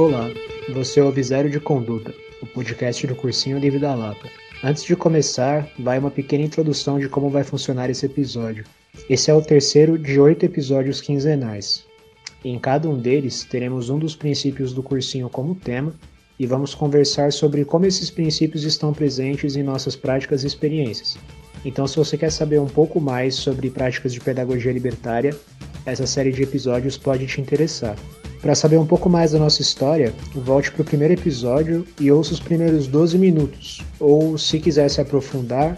Olá, 0.00 0.30
você 0.72 0.98
ouve 0.98 1.22
Zero 1.22 1.50
de 1.50 1.60
Conduta, 1.60 2.14
o 2.40 2.46
podcast 2.46 3.06
do 3.06 3.14
Cursinho 3.14 3.58
Livre 3.58 3.78
da 3.78 3.94
Lapa. 3.94 4.30
Antes 4.64 4.82
de 4.82 4.96
começar, 4.96 5.68
vai 5.78 5.98
uma 5.98 6.10
pequena 6.10 6.42
introdução 6.42 6.98
de 6.98 7.06
como 7.06 7.28
vai 7.28 7.44
funcionar 7.44 7.90
esse 7.90 8.06
episódio. 8.06 8.64
Esse 9.10 9.30
é 9.30 9.34
o 9.34 9.42
terceiro 9.42 9.98
de 9.98 10.18
oito 10.18 10.42
episódios 10.46 11.02
quinzenais. 11.02 11.84
Em 12.42 12.58
cada 12.58 12.88
um 12.88 12.96
deles, 12.96 13.44
teremos 13.44 13.90
um 13.90 13.98
dos 13.98 14.16
princípios 14.16 14.72
do 14.72 14.82
cursinho 14.82 15.28
como 15.28 15.54
tema 15.54 15.92
e 16.38 16.46
vamos 16.46 16.74
conversar 16.74 17.30
sobre 17.30 17.62
como 17.66 17.84
esses 17.84 18.08
princípios 18.10 18.64
estão 18.64 18.94
presentes 18.94 19.54
em 19.54 19.62
nossas 19.62 19.96
práticas 19.96 20.44
e 20.44 20.46
experiências. 20.46 21.18
Então, 21.62 21.86
se 21.86 21.98
você 21.98 22.16
quer 22.16 22.32
saber 22.32 22.58
um 22.58 22.68
pouco 22.68 22.98
mais 23.02 23.34
sobre 23.34 23.68
práticas 23.68 24.14
de 24.14 24.20
pedagogia 24.20 24.72
libertária, 24.72 25.36
essa 25.84 26.06
série 26.06 26.32
de 26.32 26.42
episódios 26.42 26.96
pode 26.96 27.26
te 27.26 27.38
interessar. 27.38 27.96
Para 28.40 28.54
saber 28.54 28.78
um 28.78 28.86
pouco 28.86 29.10
mais 29.10 29.32
da 29.32 29.38
nossa 29.38 29.60
história, 29.60 30.14
volte 30.34 30.72
para 30.72 30.80
o 30.80 30.84
primeiro 30.84 31.12
episódio 31.12 31.86
e 31.98 32.10
ouça 32.10 32.32
os 32.32 32.40
primeiros 32.40 32.86
12 32.86 33.18
minutos, 33.18 33.82
ou 33.98 34.38
se 34.38 34.58
quiser 34.58 34.88
se 34.88 35.00
aprofundar, 35.00 35.76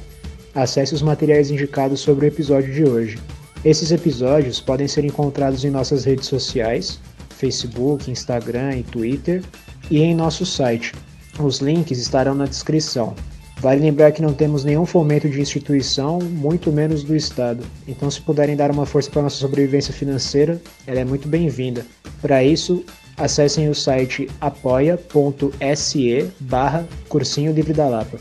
acesse 0.55 0.95
os 0.95 1.03
materiais 1.03 1.51
indicados 1.51 2.01
sobre 2.01 2.27
o 2.27 2.29
episódio 2.29 2.73
de 2.73 2.85
hoje. 2.85 3.19
Esses 3.65 3.91
episódios 3.91 4.61
podem 4.61 4.87
ser 4.87 5.05
encontrados 5.05 5.65
em 5.65 5.71
nossas 5.71 6.05
redes 6.05 6.27
sociais, 6.27 7.01
Facebook, 7.31 8.09
Instagram 8.09 8.77
e 8.77 8.83
Twitter, 8.85 9.43
e 9.91 10.01
em 10.01 10.15
nosso 10.15 10.47
site. 10.47 10.93
Os 11.41 11.59
links 11.59 11.99
estarão 11.99 12.35
na 12.35 12.45
descrição. 12.45 13.15
Vale 13.63 13.81
lembrar 13.81 14.11
que 14.11 14.21
não 14.21 14.35
temos 14.35 14.65
nenhum 14.65 14.85
fomento 14.85 15.29
de 15.29 15.41
instituição, 15.41 16.19
muito 16.19 16.73
menos 16.73 17.05
do 17.05 17.15
Estado. 17.15 17.63
Então, 17.87 18.11
se 18.11 18.21
puderem 18.21 18.57
dar 18.57 18.73
uma 18.73 18.85
força 18.85 19.09
para 19.09 19.23
nossa 19.23 19.37
sobrevivência 19.37 19.95
financeira, 19.95 20.61
ela 20.85 20.99
é 20.99 21.05
muito 21.05 21.29
bem-vinda. 21.29 21.87
Para 22.21 22.43
isso, 22.43 22.85
acessem 23.17 23.69
o 23.69 23.75
site 23.75 24.29
apoia.se 24.41 26.29
barra 26.41 26.85
Cursinho 27.09 27.53
Livre 27.53 27.73
da 27.73 27.89
Lapa. 27.89 28.19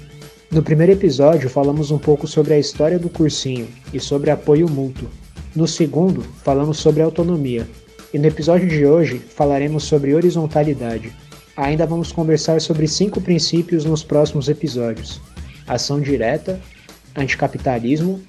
No 0.51 0.61
primeiro 0.61 0.91
episódio, 0.91 1.49
falamos 1.49 1.89
um 1.89 1.97
pouco 1.97 2.27
sobre 2.27 2.53
a 2.53 2.59
história 2.59 2.99
do 2.99 3.09
cursinho 3.09 3.67
e 3.91 3.99
sobre 3.99 4.29
apoio 4.29 4.69
mútuo. 4.69 5.09
No 5.55 5.67
segundo, 5.67 6.21
falamos 6.43 6.77
sobre 6.77 7.01
autonomia. 7.01 7.67
E 8.13 8.19
no 8.19 8.27
episódio 8.27 8.67
de 8.67 8.85
hoje, 8.85 9.17
falaremos 9.17 9.85
sobre 9.85 10.13
horizontalidade. 10.13 11.11
Ainda 11.57 11.87
vamos 11.87 12.11
conversar 12.11 12.61
sobre 12.61 12.87
cinco 12.87 13.19
princípios 13.19 13.85
nos 13.85 14.03
próximos 14.03 14.47
episódios 14.47 15.19
ação 15.73 15.99
direta, 15.99 16.59
anticapitalismo, 17.15 18.21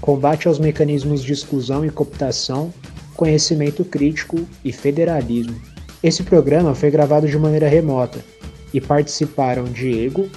combate 0.00 0.48
aos 0.48 0.58
mecanismos 0.58 1.22
de 1.22 1.32
exclusão 1.32 1.84
e 1.84 1.90
cooptação, 1.90 2.72
conhecimento 3.14 3.84
crítico 3.84 4.46
e 4.64 4.72
federalismo. 4.72 5.60
Esse 6.02 6.22
programa 6.22 6.74
foi 6.74 6.90
gravado 6.90 7.26
de 7.26 7.38
maneira 7.38 7.68
remota 7.68 8.18
e 8.72 8.80
participaram 8.80 9.64
Diego, 9.64 10.28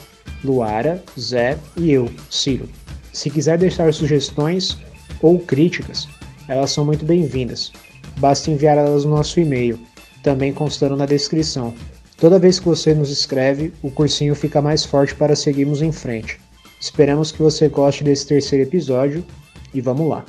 Luara, 0.44 1.04
Zé 1.20 1.58
e 1.76 1.92
eu, 1.92 2.10
Ciro. 2.30 2.70
Se 3.12 3.30
quiser 3.30 3.58
deixar 3.58 3.94
sugestões 3.94 4.78
ou 5.22 5.40
críticas, 5.40 6.08
elas 6.48 6.72
são 6.72 6.86
muito 6.86 7.04
bem-vindas. 7.04 7.72
Basta 8.20 8.50
enviar 8.50 8.78
elas 8.78 9.04
no 9.04 9.12
nosso 9.12 9.40
e-mail, 9.40 9.80
também 10.24 10.54
constando 10.54 10.96
na 10.96 11.06
descrição. 11.06 11.74
Toda 12.16 12.40
vez 12.40 12.60
que 12.60 12.66
você 12.66 12.94
nos 12.94 13.12
escreve, 13.12 13.74
o 13.82 13.92
cursinho 13.92 14.34
fica 14.34 14.62
mais 14.62 14.84
forte 14.84 15.14
para 15.14 15.36
seguirmos 15.36 15.82
em 15.82 15.92
frente. 15.92 16.40
Esperamos 16.80 17.31
que 17.31 17.42
você 17.42 17.67
goste 17.67 18.03
desse 18.03 18.28
terceiro 18.28 18.67
episódio 18.67 19.25
e 19.73 19.81
vamos 19.81 20.08
lá. 20.09 20.25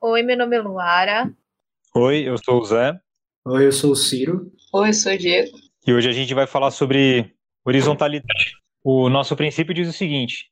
Oi, 0.00 0.22
meu 0.22 0.36
nome 0.36 0.56
é 0.56 0.60
Luara. 0.60 1.41
Oi, 1.94 2.26
eu 2.26 2.38
sou 2.38 2.58
o 2.58 2.64
Zé. 2.64 2.98
Oi, 3.44 3.66
eu 3.66 3.72
sou 3.72 3.92
o 3.92 3.96
Ciro. 3.96 4.50
Oi, 4.72 4.88
eu 4.88 4.94
sou 4.94 5.12
o 5.12 5.18
Diego. 5.18 5.50
E 5.86 5.92
hoje 5.92 6.08
a 6.08 6.12
gente 6.12 6.32
vai 6.32 6.46
falar 6.46 6.70
sobre 6.70 7.34
horizontalidade. 7.66 8.54
O 8.82 9.10
nosso 9.10 9.36
princípio 9.36 9.74
diz 9.74 9.86
o 9.86 9.92
seguinte: 9.92 10.46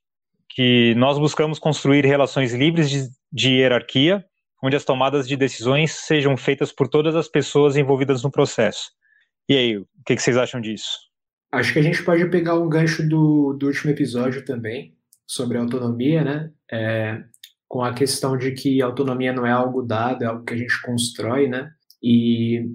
que 0.49 0.93
nós 0.93 1.17
buscamos 1.17 1.57
construir 1.57 2.05
relações 2.05 2.53
livres 2.53 2.91
de, 2.91 3.09
de 3.33 3.49
hierarquia, 3.55 4.23
onde 4.63 4.75
as 4.75 4.85
tomadas 4.85 5.27
de 5.27 5.35
decisões 5.35 5.91
sejam 5.91 6.37
feitas 6.37 6.71
por 6.71 6.87
todas 6.87 7.15
as 7.15 7.27
pessoas 7.27 7.75
envolvidas 7.75 8.21
no 8.21 8.29
processo. 8.29 8.91
E 9.49 9.57
aí, 9.57 9.77
o 9.77 9.87
que, 10.05 10.15
que 10.15 10.21
vocês 10.21 10.37
acham 10.37 10.61
disso? 10.61 10.91
Acho 11.51 11.73
que 11.73 11.79
a 11.79 11.83
gente 11.83 12.03
pode 12.03 12.23
pegar 12.29 12.53
um 12.53 12.69
gancho 12.69 13.01
do, 13.09 13.53
do 13.53 13.65
último 13.65 13.89
episódio 13.89 14.45
também, 14.45 14.95
sobre 15.25 15.57
autonomia, 15.57 16.23
né? 16.23 16.51
É, 16.71 17.23
com 17.71 17.81
a 17.81 17.93
questão 17.93 18.37
de 18.37 18.51
que 18.51 18.81
autonomia 18.81 19.31
não 19.31 19.45
é 19.45 19.51
algo 19.51 19.81
dado, 19.81 20.25
é 20.25 20.27
algo 20.27 20.43
que 20.43 20.53
a 20.53 20.57
gente 20.57 20.81
constrói, 20.81 21.47
né? 21.47 21.71
E 22.03 22.65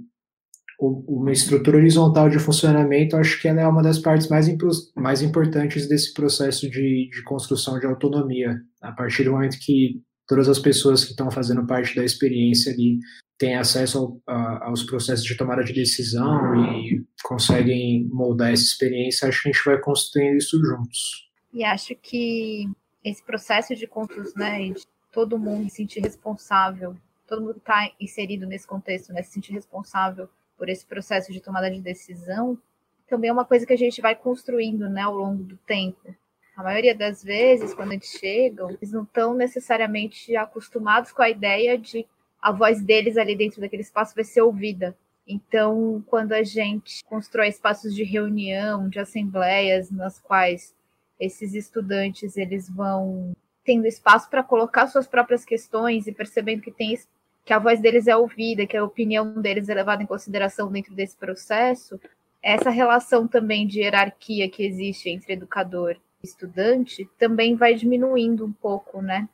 uma 0.81 1.31
estrutura 1.33 1.77
horizontal 1.77 2.31
de 2.31 2.39
funcionamento, 2.39 3.15
acho 3.15 3.39
que 3.39 3.47
ela 3.47 3.61
é 3.61 3.69
uma 3.69 3.83
das 3.83 3.99
partes 3.99 4.27
mais, 4.29 4.49
mais 4.97 5.21
importantes 5.21 5.87
desse 5.87 6.15
processo 6.15 6.71
de, 6.71 7.11
de 7.11 7.23
construção 7.25 7.79
de 7.79 7.85
autonomia. 7.85 8.57
A 8.81 8.91
partir 8.91 9.25
do 9.25 9.33
momento 9.33 9.59
que 9.61 10.01
todas 10.27 10.49
as 10.49 10.59
pessoas 10.59 11.05
que 11.05 11.11
estão 11.11 11.31
fazendo 11.31 11.67
parte 11.67 11.95
da 11.95 12.03
experiência 12.03 12.73
ali 12.73 12.99
têm 13.39 13.55
acesso 13.55 13.99
ao, 13.99 14.35
a, 14.35 14.69
aos 14.69 14.83
processos 14.83 15.27
de 15.27 15.37
tomada 15.37 15.63
de 15.63 15.75
decisão 15.75 16.55
e 16.73 17.05
conseguem 17.23 18.09
moldar 18.11 18.51
essa 18.51 18.65
experiência, 18.65 19.29
acho 19.29 19.43
que 19.43 19.51
a 19.51 19.53
gente 19.53 19.63
vai 19.63 19.79
construindo 19.79 20.39
isso 20.39 20.59
juntos. 20.59 21.29
E 21.53 21.63
acho 21.63 21.95
que 22.01 22.67
esse 23.11 23.23
processo 23.23 23.75
de 23.75 23.87
contos, 23.87 24.35
né, 24.35 24.71
de 24.71 24.87
todo 25.13 25.39
mundo 25.39 25.69
se 25.71 25.77
sentir 25.77 26.01
responsável, 26.01 26.97
todo 27.27 27.43
mundo 27.43 27.59
está 27.59 27.91
inserido 28.01 28.47
nesse 28.47 28.67
contexto, 28.67 29.13
né, 29.13 29.23
se 29.23 29.33
sentir 29.33 29.53
responsável 29.53 30.29
por 30.59 30.69
esse 30.69 30.85
processo 30.85 31.33
de 31.33 31.41
tomada 31.41 31.71
de 31.71 31.81
decisão, 31.81 32.59
também 33.09 33.31
é 33.31 33.33
uma 33.33 33.45
coisa 33.45 33.65
que 33.65 33.73
a 33.73 33.79
gente 33.79 34.01
vai 34.01 34.17
construindo, 34.17 34.89
né, 34.89 35.03
ao 35.03 35.15
longo 35.15 35.43
do 35.45 35.57
tempo. 35.59 36.15
A 36.57 36.63
maioria 36.63 36.95
das 36.95 37.23
vezes, 37.23 37.75
quando 37.75 37.93
eles 37.93 38.09
chegam, 38.09 38.71
eles 38.71 38.91
não 38.91 39.05
estão 39.05 39.35
necessariamente 39.35 40.35
acostumados 40.35 41.13
com 41.13 41.23
a 41.23 41.31
ideia 41.31 41.79
de 41.79 42.07
a 42.41 42.51
voz 42.51 42.83
deles 42.83 43.17
ali 43.17 43.37
dentro 43.37 43.61
daquele 43.61 43.83
espaço 43.83 44.15
vai 44.15 44.25
ser 44.25 44.41
ouvida. 44.41 44.97
Então, 45.27 46.03
quando 46.07 46.33
a 46.33 46.43
gente 46.43 47.05
constrói 47.05 47.49
espaços 47.49 47.95
de 47.95 48.05
reunião, 48.05 48.89
de 48.89 48.99
assembleias, 48.99 49.91
nas 49.91 50.19
quais 50.21 50.75
esses 51.19 51.55
estudantes 51.55 52.37
eles 52.37 52.69
vão 52.69 53.35
tendo 53.65 53.87
espaço 53.87 54.31
para 54.31 54.43
colocar 54.43 54.87
suas 54.87 55.07
próprias 55.07 55.45
questões 55.45 56.07
e 56.07 56.13
percebendo 56.13 56.63
que 56.63 56.71
tem 56.71 56.97
que 57.45 57.53
a 57.53 57.59
voz 57.61 57.81
deles 57.81 58.09
é 58.09 58.17
ouvida, 58.17 58.67
que 58.67 58.77
a 58.77 58.85
opinião 58.85 59.41
deles 59.41 59.69
é 59.69 59.75
levada 59.75 60.03
em 60.03 60.07
consideração 60.07 60.71
dentro 60.71 60.93
desse 60.95 61.17
processo, 61.17 61.99
essa 62.43 62.71
relação 62.71 63.27
também 63.27 63.67
de 63.67 63.81
hierarquia 63.81 64.49
que 64.51 64.65
existe 64.65 65.09
entre 65.09 65.33
educador 65.33 65.97
e 66.23 66.27
estudante 66.27 67.09
também 67.19 67.55
vai 67.55 67.75
diminuindo 67.75 68.45
um 68.45 68.53
pouco, 68.53 69.01
né? 69.01 69.29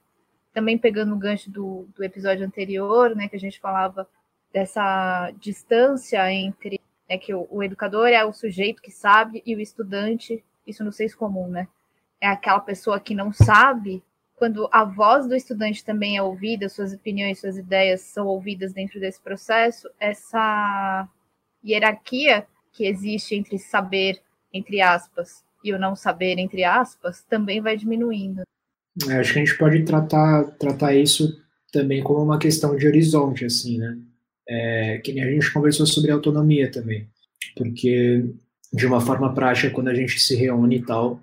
Também 0.52 0.76
pegando 0.76 1.14
o 1.14 1.18
gancho 1.18 1.50
do, 1.50 1.86
do 1.96 2.04
episódio 2.04 2.46
anterior, 2.46 3.16
né, 3.16 3.28
que 3.28 3.36
a 3.36 3.40
gente 3.40 3.58
falava 3.60 4.06
dessa 4.52 5.30
distância 5.38 6.30
entre 6.30 6.78
é 7.08 7.18
que 7.18 7.34
o, 7.34 7.46
o 7.50 7.62
educador 7.62 8.08
é 8.08 8.24
o 8.24 8.32
sujeito 8.32 8.82
que 8.82 8.90
sabe 8.90 9.42
e 9.44 9.54
o 9.54 9.60
estudante 9.60 10.42
isso 10.66 10.84
no 10.84 10.92
senso 10.92 11.16
comum, 11.16 11.48
né? 11.48 11.68
É 12.20 12.28
aquela 12.28 12.60
pessoa 12.60 13.00
que 13.00 13.14
não 13.14 13.32
sabe, 13.32 14.02
quando 14.36 14.68
a 14.72 14.84
voz 14.84 15.26
do 15.26 15.36
estudante 15.36 15.84
também 15.84 16.16
é 16.16 16.22
ouvida, 16.22 16.68
suas 16.68 16.92
opiniões, 16.92 17.40
suas 17.40 17.56
ideias 17.56 18.00
são 18.00 18.26
ouvidas 18.26 18.72
dentro 18.72 18.98
desse 18.98 19.20
processo, 19.20 19.88
essa 20.00 21.08
hierarquia 21.64 22.46
que 22.72 22.86
existe 22.86 23.34
entre 23.34 23.58
saber, 23.58 24.20
entre 24.52 24.80
aspas, 24.80 25.44
e 25.62 25.72
o 25.72 25.78
não 25.78 25.94
saber, 25.94 26.38
entre 26.38 26.64
aspas, 26.64 27.22
também 27.22 27.60
vai 27.60 27.76
diminuindo. 27.76 28.42
É, 29.08 29.14
acho 29.14 29.32
que 29.32 29.38
a 29.38 29.44
gente 29.44 29.58
pode 29.58 29.84
tratar, 29.84 30.44
tratar 30.58 30.94
isso 30.94 31.40
também 31.72 32.02
como 32.02 32.22
uma 32.22 32.38
questão 32.38 32.76
de 32.76 32.86
horizonte, 32.86 33.44
assim, 33.44 33.78
né? 33.78 33.98
É, 34.48 34.98
que 35.04 35.12
nem 35.12 35.22
a 35.22 35.30
gente 35.30 35.52
conversou 35.52 35.86
sobre 35.86 36.10
autonomia 36.10 36.70
também, 36.70 37.08
porque 37.56 38.24
de 38.72 38.86
uma 38.86 39.00
forma 39.00 39.34
prática, 39.34 39.70
quando 39.70 39.88
a 39.88 39.94
gente 39.94 40.18
se 40.18 40.34
reúne 40.34 40.76
e 40.76 40.84
tal, 40.84 41.20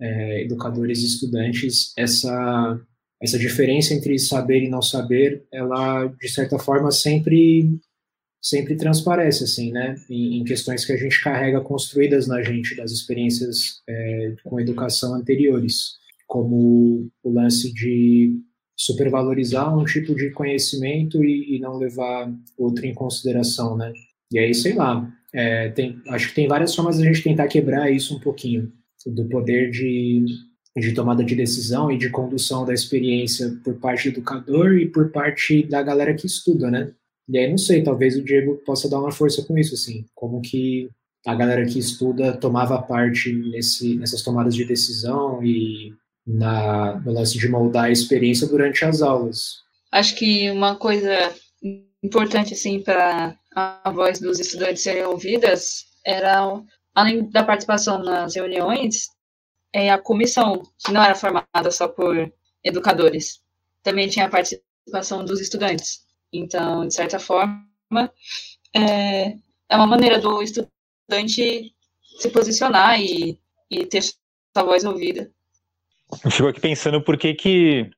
é, 0.00 0.42
educadores 0.42 1.02
e 1.02 1.06
estudantes, 1.06 1.92
essa, 1.96 2.80
essa 3.20 3.38
diferença 3.38 3.94
entre 3.94 4.18
saber 4.18 4.62
e 4.62 4.68
não 4.68 4.82
saber, 4.82 5.44
ela, 5.52 6.06
de 6.06 6.28
certa 6.28 6.58
forma, 6.58 6.90
sempre 6.90 7.78
sempre 8.42 8.76
transparece, 8.76 9.42
assim, 9.42 9.72
né, 9.72 9.96
em, 10.08 10.38
em 10.38 10.44
questões 10.44 10.84
que 10.84 10.92
a 10.92 10.96
gente 10.96 11.20
carrega 11.20 11.60
construídas 11.60 12.28
na 12.28 12.40
gente, 12.42 12.76
das 12.76 12.92
experiências 12.92 13.82
é, 13.88 14.34
com 14.44 14.60
educação 14.60 15.14
anteriores. 15.14 15.96
como 16.28 17.08
o 17.24 17.30
lance 17.32 17.72
de 17.72 18.36
supervalorizar 18.76 19.76
um 19.76 19.84
tipo 19.84 20.14
de 20.14 20.30
conhecimento 20.30 21.24
e, 21.24 21.56
e 21.56 21.58
não 21.60 21.78
levar 21.78 22.32
outro 22.58 22.84
em 22.86 22.94
consideração, 22.94 23.76
né? 23.76 23.92
E 24.32 24.38
aí, 24.38 24.52
sei 24.54 24.74
lá, 24.74 25.08
é, 25.36 25.68
tem, 25.68 26.00
acho 26.08 26.30
que 26.30 26.34
tem 26.34 26.48
várias 26.48 26.74
formas 26.74 26.96
de 26.96 27.06
a 27.06 27.12
gente 27.12 27.22
tentar 27.22 27.46
quebrar 27.46 27.90
isso 27.90 28.16
um 28.16 28.18
pouquinho, 28.18 28.72
do 29.06 29.28
poder 29.28 29.70
de, 29.70 30.24
de 30.74 30.94
tomada 30.94 31.22
de 31.22 31.34
decisão 31.36 31.90
e 31.90 31.98
de 31.98 32.08
condução 32.08 32.64
da 32.64 32.72
experiência 32.72 33.54
por 33.62 33.74
parte 33.74 34.10
do 34.10 34.14
educador 34.14 34.78
e 34.78 34.88
por 34.88 35.10
parte 35.10 35.62
da 35.62 35.82
galera 35.82 36.14
que 36.14 36.26
estuda, 36.26 36.70
né? 36.70 36.90
E 37.28 37.36
aí, 37.36 37.50
não 37.50 37.58
sei, 37.58 37.82
talvez 37.82 38.16
o 38.16 38.24
Diego 38.24 38.56
possa 38.64 38.88
dar 38.88 38.98
uma 38.98 39.12
força 39.12 39.44
com 39.44 39.58
isso, 39.58 39.74
assim, 39.74 40.06
como 40.14 40.40
que 40.40 40.88
a 41.26 41.34
galera 41.34 41.66
que 41.66 41.78
estuda 41.78 42.34
tomava 42.36 42.80
parte 42.80 43.30
nesse, 43.32 43.94
nessas 43.96 44.22
tomadas 44.22 44.54
de 44.54 44.64
decisão 44.64 45.44
e 45.44 45.92
na, 46.26 46.98
no 47.00 47.12
lance 47.12 47.36
de 47.36 47.48
moldar 47.48 47.84
a 47.84 47.90
experiência 47.90 48.46
durante 48.46 48.84
as 48.86 49.02
aulas. 49.02 49.56
Acho 49.92 50.16
que 50.16 50.50
uma 50.50 50.76
coisa 50.76 51.34
importante 52.02 52.54
assim 52.54 52.80
para 52.80 53.36
a 53.56 53.90
voz 53.90 54.20
dos 54.20 54.38
estudantes 54.38 54.82
serem 54.82 55.04
ouvidas 55.04 55.86
era 56.04 56.62
além 56.94 57.28
da 57.30 57.42
participação 57.42 57.98
nas 58.02 58.34
reuniões 58.34 59.08
é 59.72 59.90
a 59.90 59.98
comissão 59.98 60.62
que 60.84 60.92
não 60.92 61.02
era 61.02 61.14
formada 61.14 61.70
só 61.70 61.88
por 61.88 62.30
educadores 62.62 63.40
também 63.82 64.08
tinha 64.08 64.26
a 64.26 64.30
participação 64.30 65.24
dos 65.24 65.40
estudantes. 65.40 66.04
Então 66.32 66.86
de 66.86 66.94
certa 66.94 67.18
forma 67.18 67.66
é, 68.74 69.30
é 69.68 69.76
uma 69.76 69.86
maneira 69.86 70.20
do 70.20 70.42
estudante 70.42 71.74
se 72.18 72.30
posicionar 72.30 73.00
e, 73.00 73.38
e 73.70 73.86
ter 73.86 74.02
sua 74.02 74.64
voz 74.64 74.84
ouvida. 74.84 75.30
Eu 76.24 76.30
fico 76.30 76.48
aqui 76.48 76.60
pensando 76.60 77.02
por 77.02 77.16
que, 77.16 77.34
que 77.34 77.90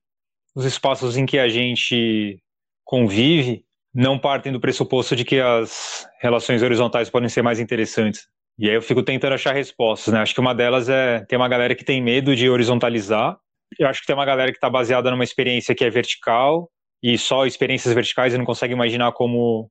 os 0.54 0.64
espaços 0.64 1.16
em 1.16 1.26
que 1.26 1.38
a 1.38 1.48
gente 1.48 2.40
convive 2.84 3.64
não 3.94 4.18
partem 4.18 4.52
do 4.52 4.60
pressuposto 4.60 5.16
de 5.16 5.24
que 5.24 5.40
as 5.40 6.06
relações 6.20 6.62
horizontais 6.62 7.10
podem 7.10 7.28
ser 7.28 7.42
mais 7.42 7.58
interessantes. 7.58 8.26
E 8.58 8.68
aí 8.68 8.74
eu 8.74 8.82
fico 8.82 9.02
tentando 9.02 9.34
achar 9.34 9.54
respostas, 9.54 10.12
né? 10.12 10.20
Acho 10.20 10.34
que 10.34 10.40
uma 10.40 10.54
delas 10.54 10.88
é 10.88 11.24
tem 11.26 11.38
uma 11.38 11.48
galera 11.48 11.74
que 11.74 11.84
tem 11.84 12.02
medo 12.02 12.34
de 12.34 12.50
horizontalizar. 12.50 13.36
Eu 13.78 13.86
acho 13.86 14.00
que 14.00 14.06
tem 14.06 14.16
uma 14.16 14.24
galera 14.24 14.50
que 14.50 14.56
está 14.56 14.68
baseada 14.68 15.10
numa 15.10 15.22
experiência 15.22 15.74
que 15.74 15.84
é 15.84 15.90
vertical 15.90 16.68
e 17.02 17.16
só 17.16 17.46
experiências 17.46 17.94
verticais 17.94 18.34
e 18.34 18.38
não 18.38 18.44
consegue 18.44 18.74
imaginar 18.74 19.12
como 19.12 19.70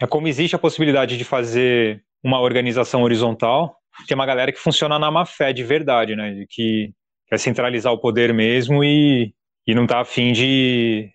é 0.00 0.06
como 0.06 0.28
existe 0.28 0.54
a 0.54 0.58
possibilidade 0.58 1.16
de 1.16 1.24
fazer 1.24 2.02
uma 2.22 2.40
organização 2.40 3.02
horizontal. 3.02 3.76
Tem 4.06 4.14
uma 4.14 4.26
galera 4.26 4.52
que 4.52 4.58
funciona 4.58 4.98
na 4.98 5.10
má 5.10 5.24
fé 5.24 5.52
de 5.54 5.64
verdade, 5.64 6.14
né? 6.14 6.44
Que 6.50 6.92
quer 7.28 7.38
centralizar 7.38 7.92
o 7.92 7.98
poder 7.98 8.34
mesmo 8.34 8.84
e, 8.84 9.32
e 9.66 9.74
não 9.74 9.84
está 9.84 10.00
afim 10.00 10.32
de, 10.32 11.08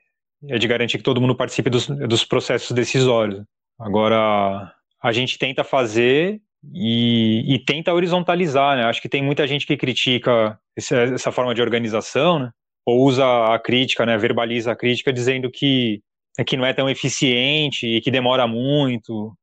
é 0.48 0.58
de 0.58 0.68
garantir 0.68 0.98
que 0.98 1.04
todo 1.04 1.22
mundo 1.22 1.36
participe 1.36 1.70
dos, 1.70 1.88
dos 1.88 2.26
processos 2.26 2.72
decisórios. 2.72 3.44
Agora, 3.80 4.74
a 5.02 5.12
gente 5.12 5.38
tenta 5.38 5.64
fazer 5.64 6.40
e, 6.74 7.56
e, 7.56 7.60
tenta 7.60 7.94
horizontalizar, 7.94 8.78
né? 8.78 8.84
Acho 8.84 9.02
que 9.02 9.10
tem 9.10 9.24
muita 9.24 9.48
gente 9.48 9.66
que 9.66 9.76
critica 9.76 10.60
essa, 10.78 10.96
essa, 10.96 11.32
forma 11.32 11.56
de 11.56 11.62
organização, 11.62 12.40
né? 12.40 12.52
Ou 12.86 13.06
usa 13.06 13.26
a 13.54 13.60
crítica, 13.60 14.06
né? 14.06 14.18
Verbaliza 14.18 14.72
a 14.72 14.76
crítica 14.76 15.12
dizendo 15.12 15.50
que, 15.50 16.02
é 16.38 16.44
que 16.44 16.56
não 16.56 16.66
é 16.66 16.74
tão 16.74 16.90
eficiente 16.90 17.88
e 17.88 18.02
que 18.02 18.12
demora 18.12 18.48
muito 18.48 19.36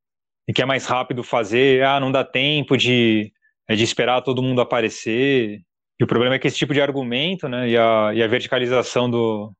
e 0.48 0.52
que 0.52 0.62
é 0.62 0.64
mais 0.64 0.86
rápido 0.86 1.24
fazer. 1.24 1.84
Ah, 1.84 1.98
não 1.98 2.12
dá 2.12 2.24
tempo 2.24 2.76
de, 2.76 3.32
é, 3.68 3.74
de 3.74 3.82
esperar 3.82 4.22
todo 4.22 4.42
mundo 4.42 4.60
aparecer. 4.60 5.60
E 6.00 6.04
o 6.04 6.06
problema 6.06 6.36
é 6.36 6.38
que 6.38 6.46
esse 6.46 6.56
tipo 6.56 6.72
de 6.72 6.80
argumento 6.80 7.48
né, 7.48 7.68
e, 7.68 7.76
a, 7.76 8.12
e 8.14 8.22
a 8.22 8.28
verticalização 8.28 9.10
do, 9.10 9.52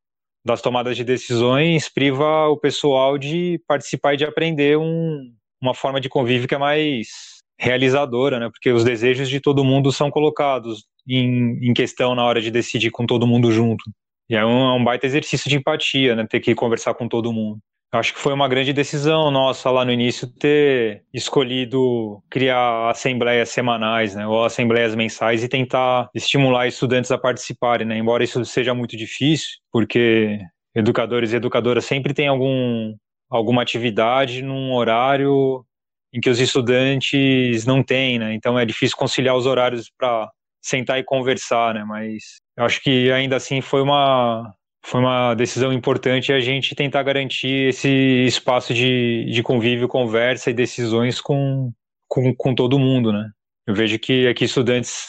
das 0.44 0.62
tomadas 0.62 0.96
de 0.96 1.04
decisões 1.04 1.88
priva 1.88 2.48
o 2.48 2.56
pessoal 2.56 3.18
de 3.18 3.60
participar 3.66 4.14
e 4.14 4.18
de 4.18 4.24
aprender 4.24 4.78
um, 4.78 5.32
uma 5.60 5.74
forma 5.74 6.00
de 6.00 6.08
convívio 6.08 6.48
que 6.48 6.54
é 6.54 6.58
mais 6.58 7.08
realizadora, 7.58 8.38
né? 8.38 8.48
Porque 8.48 8.70
os 8.70 8.84
desejos 8.84 9.28
de 9.28 9.40
todo 9.40 9.64
mundo 9.64 9.92
são 9.92 10.10
colocados 10.10 10.86
em, 11.06 11.58
em 11.68 11.74
questão 11.74 12.14
na 12.14 12.24
hora 12.24 12.40
de 12.40 12.50
decidir 12.50 12.90
com 12.90 13.04
todo 13.04 13.26
mundo 13.26 13.50
junto. 13.50 13.84
E 14.30 14.36
é 14.36 14.44
um, 14.44 14.68
é 14.68 14.72
um 14.74 14.84
baita 14.84 15.06
exercício 15.06 15.50
de 15.50 15.56
empatia, 15.56 16.14
né? 16.14 16.26
Ter 16.28 16.40
que 16.40 16.54
conversar 16.54 16.94
com 16.94 17.08
todo 17.08 17.32
mundo. 17.32 17.58
Acho 17.90 18.12
que 18.12 18.20
foi 18.20 18.34
uma 18.34 18.48
grande 18.48 18.70
decisão 18.74 19.30
nossa 19.30 19.70
lá 19.70 19.82
no 19.82 19.90
início 19.90 20.26
ter 20.26 21.04
escolhido 21.12 22.22
criar 22.28 22.90
assembleias 22.90 23.48
semanais, 23.48 24.14
né, 24.14 24.26
ou 24.26 24.44
assembleias 24.44 24.94
mensais 24.94 25.42
e 25.42 25.48
tentar 25.48 26.10
estimular 26.14 26.66
estudantes 26.66 27.10
a 27.10 27.16
participarem, 27.16 27.86
né, 27.86 27.96
embora 27.96 28.22
isso 28.22 28.44
seja 28.44 28.74
muito 28.74 28.94
difícil, 28.94 29.48
porque 29.72 30.38
educadores 30.74 31.32
e 31.32 31.36
educadoras 31.36 31.86
sempre 31.86 32.12
têm 32.12 32.28
algum, 32.28 32.94
alguma 33.30 33.62
atividade 33.62 34.42
num 34.42 34.74
horário 34.74 35.64
em 36.12 36.20
que 36.20 36.28
os 36.28 36.40
estudantes 36.40 37.64
não 37.64 37.82
têm, 37.82 38.18
né, 38.18 38.34
então 38.34 38.58
é 38.58 38.66
difícil 38.66 38.98
conciliar 38.98 39.34
os 39.34 39.46
horários 39.46 39.90
para 39.98 40.30
sentar 40.60 40.98
e 40.98 41.04
conversar, 41.04 41.72
né, 41.72 41.84
mas 41.84 42.36
eu 42.54 42.66
acho 42.66 42.82
que 42.82 43.10
ainda 43.10 43.36
assim 43.36 43.62
foi 43.62 43.80
uma 43.80 44.52
foi 44.88 45.00
uma 45.00 45.34
decisão 45.34 45.70
importante 45.70 46.32
a 46.32 46.40
gente 46.40 46.74
tentar 46.74 47.02
garantir 47.02 47.68
esse 47.68 48.24
espaço 48.26 48.72
de, 48.72 49.26
de 49.30 49.42
convívio, 49.42 49.86
conversa 49.86 50.50
e 50.50 50.54
decisões 50.54 51.20
com, 51.20 51.70
com, 52.08 52.34
com 52.34 52.54
todo 52.54 52.78
mundo, 52.78 53.12
né? 53.12 53.28
Eu 53.66 53.74
vejo 53.74 53.98
que 53.98 54.26
aqui 54.26 54.46
estudantes, 54.46 55.08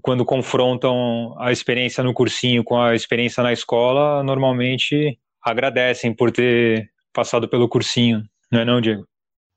quando 0.00 0.24
confrontam 0.24 1.34
a 1.40 1.50
experiência 1.50 2.04
no 2.04 2.14
cursinho 2.14 2.62
com 2.62 2.80
a 2.80 2.94
experiência 2.94 3.42
na 3.42 3.52
escola, 3.52 4.22
normalmente 4.22 5.18
agradecem 5.42 6.14
por 6.14 6.30
ter 6.30 6.88
passado 7.12 7.48
pelo 7.48 7.68
cursinho, 7.68 8.22
não 8.52 8.60
é 8.60 8.64
não, 8.64 8.80
Diego? 8.80 9.04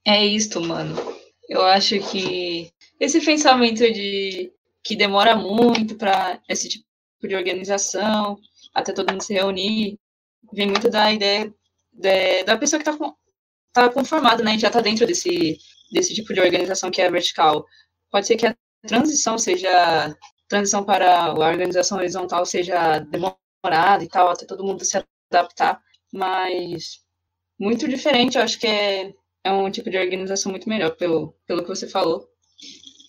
É 0.07 0.25
isto, 0.25 0.59
mano. 0.59 0.95
Eu 1.47 1.63
acho 1.63 1.99
que 2.09 2.71
esse 2.99 3.23
pensamento 3.23 3.81
de 3.93 4.51
que 4.83 4.95
demora 4.95 5.35
muito 5.35 5.95
para 5.95 6.39
esse 6.49 6.67
tipo 6.67 6.85
de 7.27 7.35
organização, 7.35 8.39
até 8.75 8.93
todo 8.93 9.11
mundo 9.11 9.23
se 9.23 9.33
reunir, 9.33 9.97
vem 10.53 10.67
muito 10.67 10.89
da 10.89 11.11
ideia 11.11 11.51
de, 11.91 12.43
da 12.43 12.57
pessoa 12.57 12.81
que 12.81 12.89
está 12.89 13.13
tá 13.73 13.89
conformada, 13.89 14.43
né? 14.43 14.59
Já 14.59 14.67
está 14.67 14.81
dentro 14.81 15.07
desse, 15.07 15.57
desse 15.91 16.13
tipo 16.13 16.33
de 16.33 16.41
organização 16.41 16.91
que 16.91 17.01
é 17.01 17.09
vertical. 17.09 17.65
Pode 18.11 18.27
ser 18.27 18.35
que 18.35 18.45
a 18.45 18.55
transição 18.85 19.37
seja 19.37 20.15
transição 20.47 20.83
para 20.83 21.25
a 21.25 21.33
organização 21.33 21.97
horizontal 21.97 22.45
seja 22.45 22.99
demorada 22.99 24.03
e 24.03 24.07
tal, 24.07 24.29
até 24.29 24.45
todo 24.45 24.63
mundo 24.63 24.85
se 24.85 25.01
adaptar, 25.31 25.81
mas 26.13 26.99
muito 27.59 27.87
diferente, 27.87 28.37
eu 28.37 28.43
acho 28.43 28.59
que 28.59 28.67
é, 28.67 29.13
é 29.43 29.51
um 29.51 29.71
tipo 29.71 29.89
de 29.89 29.97
organização 29.97 30.51
muito 30.51 30.69
melhor, 30.69 30.95
pelo, 30.95 31.35
pelo 31.47 31.63
que 31.63 31.69
você 31.69 31.87
falou. 31.87 32.27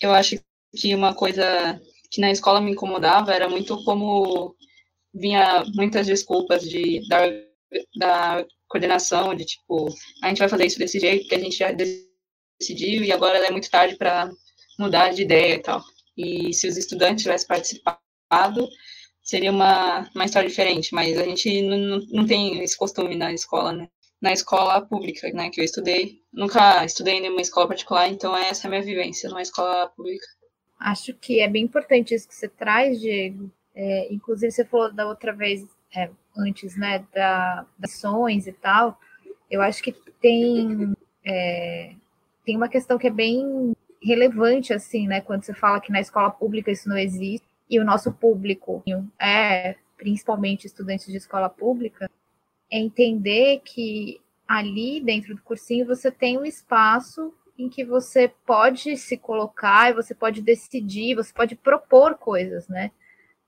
Eu 0.01 0.13
acho 0.13 0.37
que 0.77 0.95
uma 0.95 1.15
coisa 1.15 1.81
que 2.11 2.21
na 2.21 2.31
escola 2.31 2.61
me 2.61 2.73
incomodava 2.73 3.35
era 3.35 3.49
muito 3.49 3.83
como 3.85 4.55
vinha 5.17 5.65
muitas 5.75 6.07
desculpas 6.07 6.63
de, 6.63 7.01
da, 7.09 7.27
da 7.97 8.47
coordenação, 8.69 9.35
de 9.35 9.45
tipo, 9.45 9.89
a 10.23 10.29
gente 10.29 10.39
vai 10.39 10.49
fazer 10.49 10.67
isso 10.67 10.79
desse 10.79 11.01
jeito 11.01 11.29
que 11.29 11.35
a 11.35 11.39
gente 11.39 11.57
já 11.57 11.73
decidiu 11.73 13.03
e 13.03 13.13
agora 13.13 13.39
é 13.39 13.51
muito 13.51 13.71
tarde 13.71 13.97
para 13.97 14.31
mudar 14.79 15.13
de 15.13 15.23
ideia 15.23 15.55
e 15.55 15.59
tal. 15.59 15.83
E 16.17 16.53
se 16.53 16.69
os 16.69 16.77
estudantes 16.77 17.23
tivessem 17.23 17.49
participado, 17.49 18.69
seria 19.23 19.51
uma, 19.51 20.09
uma 20.15 20.25
história 20.25 20.49
diferente, 20.49 20.95
mas 20.95 21.19
a 21.19 21.25
gente 21.25 21.63
não, 21.63 22.01
não 22.11 22.27
tem 22.27 22.63
esse 22.63 22.77
costume 22.77 23.17
na 23.17 23.33
escola, 23.33 23.73
né? 23.73 23.89
Na 24.21 24.33
escola 24.33 24.81
pública, 24.81 25.31
né, 25.31 25.51
que 25.51 25.61
eu 25.61 25.65
estudei, 25.65 26.21
nunca 26.33 26.85
estudei 26.87 27.17
em 27.17 27.21
nenhuma 27.21 27.43
escola 27.43 27.69
particular, 27.69 28.09
então 28.09 28.35
essa 28.35 28.67
é 28.67 28.67
a 28.67 28.71
minha 28.71 28.83
vivência 28.83 29.29
numa 29.29 29.43
escola 29.43 29.89
pública. 29.91 30.27
Acho 30.81 31.13
que 31.15 31.41
é 31.41 31.49
bem 31.49 31.65
importante 31.65 32.15
isso 32.15 32.27
que 32.27 32.35
você 32.35 32.49
traz, 32.49 32.99
Diego, 32.99 33.51
é, 33.77 34.13
inclusive, 34.13 34.51
você 34.51 34.65
falou 34.65 34.91
da 34.91 35.07
outra 35.07 35.35
vez, 35.35 35.67
é, 35.95 36.11
antes, 36.35 36.77
né, 36.77 37.05
da, 37.15 37.67
das 37.79 37.93
ações 37.93 38.47
e 38.47 38.53
tal. 38.53 38.99
Eu 39.51 39.61
acho 39.61 39.83
que 39.83 39.93
tem, 40.21 40.97
é, 41.25 41.95
tem 42.45 42.57
uma 42.57 42.69
questão 42.69 42.97
que 42.97 43.07
é 43.07 43.11
bem 43.11 43.77
relevante, 44.03 44.73
assim, 44.73 45.07
né, 45.07 45.21
quando 45.21 45.45
você 45.45 45.53
fala 45.53 45.81
que 45.81 45.93
na 45.93 46.01
escola 46.01 46.31
pública 46.31 46.71
isso 46.71 46.89
não 46.89 46.97
existe, 46.97 47.47
e 47.69 47.79
o 47.79 47.85
nosso 47.85 48.13
público 48.13 48.83
é 49.21 49.77
principalmente 49.97 50.67
estudantes 50.67 51.07
de 51.07 51.17
escola 51.17 51.49
pública, 51.49 52.09
é 52.71 52.79
entender 52.79 53.61
que 53.65 54.21
ali 54.47 55.01
dentro 55.01 55.35
do 55.35 55.43
cursinho 55.43 55.87
você 55.87 56.11
tem 56.11 56.39
um 56.39 56.45
espaço 56.45 57.33
em 57.59 57.69
que 57.69 57.85
você 57.85 58.31
pode 58.47 58.97
se 58.97 59.17
colocar 59.17 59.91
e 59.91 59.95
você 59.95 60.15
pode 60.15 60.43
decidir, 60.43 61.17
você 61.17 61.33
pode 61.33 61.57
propor 61.57 62.15
coisas, 62.17 62.69
né? 62.69 62.91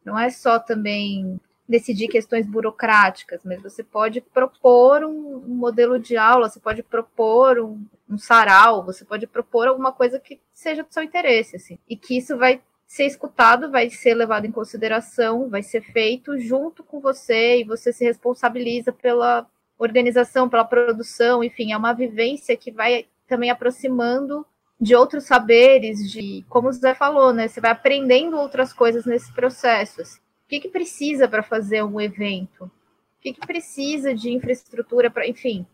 Não 0.09 0.19
é 0.19 0.31
só 0.31 0.59
também 0.59 1.39
decidir 1.69 2.09
questões 2.09 2.47
burocráticas, 2.47 3.43
mas 3.45 3.63
você 3.63 3.85
pode 3.85 4.23
propor 4.23 5.05
um, 5.05 5.41
modelo 5.47 5.99
de 5.99 6.17
aula, 6.17 6.49
você 6.49 6.59
pode 6.59 6.83
propor 6.83 7.59
um, 7.59 7.85
um, 8.09 8.17
sarau, 8.17 8.83
você 8.83 9.05
pode 9.05 9.27
propor 9.27 9.69
alguma 9.69 9.93
coisa 9.93 10.19
que 10.19 10.41
seja 10.53 10.83
do 10.83 10.93
seu 10.93 11.03
interesse, 11.03 11.57
assim, 11.57 11.79
e 11.87 11.95
que 11.95 12.17
isso 12.17 12.39
vai 12.39 12.63
ser 12.87 13.05
escutado, 13.05 13.71
vai 13.71 13.91
ser 13.91 14.15
levado 14.15 14.47
em 14.47 14.51
consideração, 14.51 15.51
vai 15.51 15.63
ser 15.63 15.83
feito 15.83 16.39
junto 16.39 16.83
com 16.83 17.01
você 17.01 17.61
e 17.61 17.65
você 17.65 17.93
se 17.93 18.03
responsabiliza 18.03 18.91
pela 18.91 19.47
organização, 19.79 20.49
pela 20.49 20.65
produção, 20.65 21.45
enfim, 21.45 21.73
é 21.73 21.77
uma 21.77 21.93
vivência 21.93 22.57
que 22.57 22.71
vai 22.71 23.07
também 23.29 23.51
aproximando 23.51 24.45
de 24.81 24.95
outros 24.95 25.25
saberes, 25.25 26.11
de 26.11 26.45
como 26.49 26.69
o 26.69 26.73
Zé 26.73 26.95
falou, 26.95 27.33
né? 27.33 27.49
Você 27.49 27.61
vai 27.61 27.73
aprendendo 27.73 28.37
outras 28.37 28.73
coisas 28.73 29.05
nesses 29.05 29.31
processos. 29.31 30.17
O 30.17 30.49
que, 30.49 30.61
que 30.61 30.69
precisa 30.69 31.29
para 31.29 31.43
fazer 31.43 31.83
um 31.83 32.01
evento? 32.01 32.65
O 32.65 33.21
que, 33.21 33.33
que 33.33 33.47
precisa 33.47 34.15
de 34.15 34.31
infraestrutura 34.31 35.11
para, 35.11 35.27
enfim, 35.27 35.67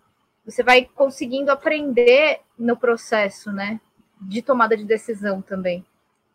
você 0.45 0.63
vai 0.63 0.85
conseguindo 0.85 1.51
aprender 1.51 2.41
no 2.59 2.77
processo, 2.77 3.53
né? 3.53 3.81
De 4.21 4.41
tomada 4.41 4.77
de 4.77 4.85
decisão 4.85 5.43
também. 5.43 5.85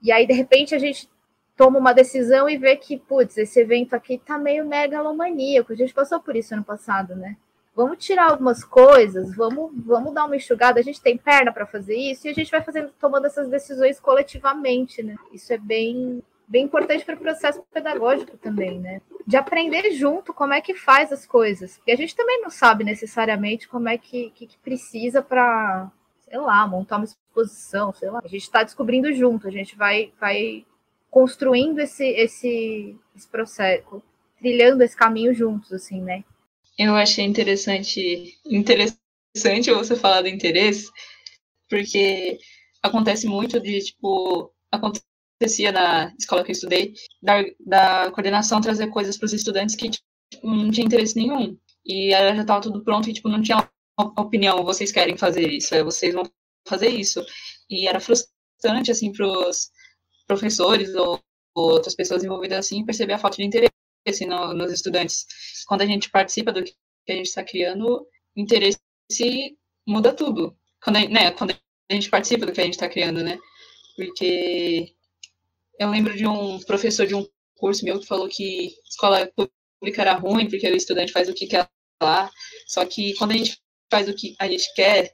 E 0.02 0.12
aí, 0.12 0.28
de 0.28 0.34
repente, 0.34 0.76
a 0.76 0.80
gente 0.80 1.10
toma 1.58 1.80
uma 1.80 1.94
decisão 1.94 2.48
e 2.48 2.58
vê 2.58 2.78
que, 2.78 2.98
putz, 2.98 3.38
esse 3.38 3.60
evento 3.60 3.96
aqui 3.96 4.18
tá 4.18 4.38
meio 4.38 4.66
megalomaníaco. 4.66 5.74
A 5.74 5.76
gente 5.76 5.94
passou 5.94 6.20
por 6.20 6.36
isso 6.36 6.54
ano 6.54 6.64
passado, 6.64 7.16
né? 7.16 7.36
Vamos 7.80 8.06
tirar 8.06 8.32
algumas 8.32 8.62
coisas, 8.62 9.34
vamos, 9.34 9.72
vamos 9.74 10.14
dar 10.14 10.26
uma 10.26 10.36
enxugada. 10.36 10.82
A 10.82 10.84
gente 10.84 11.00
tem 11.00 11.18
perna 11.18 11.50
para 11.50 11.66
fazer 11.66 11.96
isso 11.96 12.28
e 12.28 12.30
a 12.30 12.34
gente 12.34 12.52
vai 12.52 12.62
fazendo, 12.62 12.92
tomando 13.00 13.26
essas 13.26 13.48
decisões 13.48 14.02
coletivamente, 14.02 15.02
né? 15.02 15.16
Isso 15.32 15.54
é 15.54 15.58
bem, 15.58 16.22
bem 16.46 16.66
importante 16.66 17.06
para 17.06 17.16
o 17.16 17.20
processo 17.20 17.64
pedagógico 17.72 18.36
também, 18.38 18.78
né? 18.78 19.02
De 19.26 19.38
aprender 19.38 19.92
junto 19.92 20.34
como 20.34 20.52
é 20.52 20.60
que 20.60 20.74
faz 20.76 21.14
as 21.14 21.26
coisas. 21.26 21.78
Porque 21.78 21.94
a 21.94 21.96
gente 21.96 22.14
também 22.14 22.42
não 22.42 22.50
sabe 22.50 22.84
necessariamente 22.84 23.66
como 23.70 23.88
é 23.88 23.98
que, 23.98 24.30
que, 24.32 24.46
que 24.46 24.58
precisa 24.58 25.22
para, 25.22 25.90
sei 26.30 26.38
lá, 26.38 26.68
montar 26.68 26.98
uma 26.98 27.06
exposição, 27.06 27.94
sei 27.94 28.10
lá. 28.10 28.20
A 28.22 28.28
gente 28.28 28.44
está 28.44 28.62
descobrindo 28.62 29.14
junto, 29.14 29.48
a 29.48 29.52
gente 29.52 29.78
vai, 29.78 30.12
vai 30.20 30.66
construindo 31.10 31.80
esse, 31.80 32.06
esse, 32.06 32.98
esse 33.16 33.28
processo, 33.30 34.04
trilhando 34.38 34.84
esse 34.84 34.98
caminho 34.98 35.34
juntos, 35.34 35.72
assim, 35.72 36.02
né? 36.02 36.26
Eu 36.80 36.96
achei 36.96 37.26
interessante, 37.26 38.40
interessante 38.46 39.70
você 39.74 39.98
falar 39.98 40.22
do 40.22 40.30
interesse, 40.30 40.90
porque 41.70 42.40
acontece 42.82 43.28
muito 43.28 43.60
de, 43.60 43.82
tipo, 43.82 44.54
acontecia 44.72 45.74
na 45.74 46.16
escola 46.18 46.42
que 46.42 46.52
eu 46.52 46.54
estudei, 46.54 46.94
da, 47.22 47.44
da 47.60 48.12
coordenação 48.12 48.62
trazer 48.62 48.88
coisas 48.88 49.18
para 49.18 49.26
os 49.26 49.34
estudantes 49.34 49.76
que 49.76 49.90
tipo, 49.90 50.02
não 50.44 50.72
tinha 50.72 50.86
interesse 50.86 51.18
nenhum. 51.18 51.58
E 51.86 52.14
ela 52.14 52.34
já 52.34 52.42
estava 52.44 52.62
tudo 52.62 52.82
pronto 52.82 53.10
e, 53.10 53.14
tipo, 53.14 53.28
não 53.28 53.42
tinha 53.42 53.70
opinião, 54.18 54.64
vocês 54.64 54.90
querem 54.90 55.18
fazer 55.18 55.52
isso, 55.52 55.76
é, 55.76 55.84
vocês 55.84 56.14
vão 56.14 56.24
fazer 56.66 56.88
isso. 56.88 57.22
E 57.70 57.90
era 57.90 58.00
frustrante, 58.00 58.90
assim, 58.90 59.12
para 59.12 59.28
os 59.28 59.70
professores 60.26 60.96
ou, 60.96 61.20
ou, 61.54 61.72
outras 61.74 61.94
pessoas 61.94 62.24
envolvidas, 62.24 62.60
assim, 62.60 62.86
perceber 62.86 63.14
a 63.14 63.20
falta 63.20 63.36
de 63.36 63.44
interesse 63.44 63.79
no, 64.28 64.54
nos 64.54 64.72
estudantes. 64.72 65.26
Quando 65.68 65.82
a 65.82 65.86
gente 65.86 66.10
participa 66.10 66.52
do 66.52 66.64
que 66.64 66.74
a 67.08 67.14
gente 67.14 67.28
está 67.28 67.44
criando, 67.44 67.86
o 67.86 68.08
interesse 68.36 68.80
muda 69.88 70.14
tudo. 70.14 70.56
Quando 70.84 70.98
a, 70.98 71.08
né, 71.08 71.32
quando 71.32 71.52
a 71.52 71.94
gente 71.94 72.10
participa 72.10 72.46
do 72.46 72.52
que 72.52 72.62
a 72.62 72.64
gente 72.64 72.76
está 72.76 72.88
criando, 72.88 73.24
né? 73.24 73.40
Porque 73.96 74.94
eu 75.80 75.90
lembro 75.90 76.16
de 76.16 76.26
um 76.28 76.60
professor 76.60 77.06
de 77.06 77.16
um 77.16 77.28
curso 77.56 77.84
meu 77.84 78.00
que 78.00 78.06
falou 78.06 78.28
que 78.28 78.76
escola 78.88 79.32
pública 79.36 80.02
era 80.02 80.14
ruim, 80.14 80.50
porque 80.50 80.68
o 80.68 80.76
estudante 80.76 81.12
faz 81.12 81.28
o 81.28 81.34
que 81.34 81.48
quer 81.48 81.68
lá. 82.02 82.30
Só 82.68 82.86
que 82.86 83.14
quando 83.16 83.32
a 83.32 83.38
gente 83.38 83.58
faz 83.92 84.08
o 84.08 84.14
que 84.14 84.36
a 84.40 84.48
gente 84.48 84.74
quer, 84.76 85.14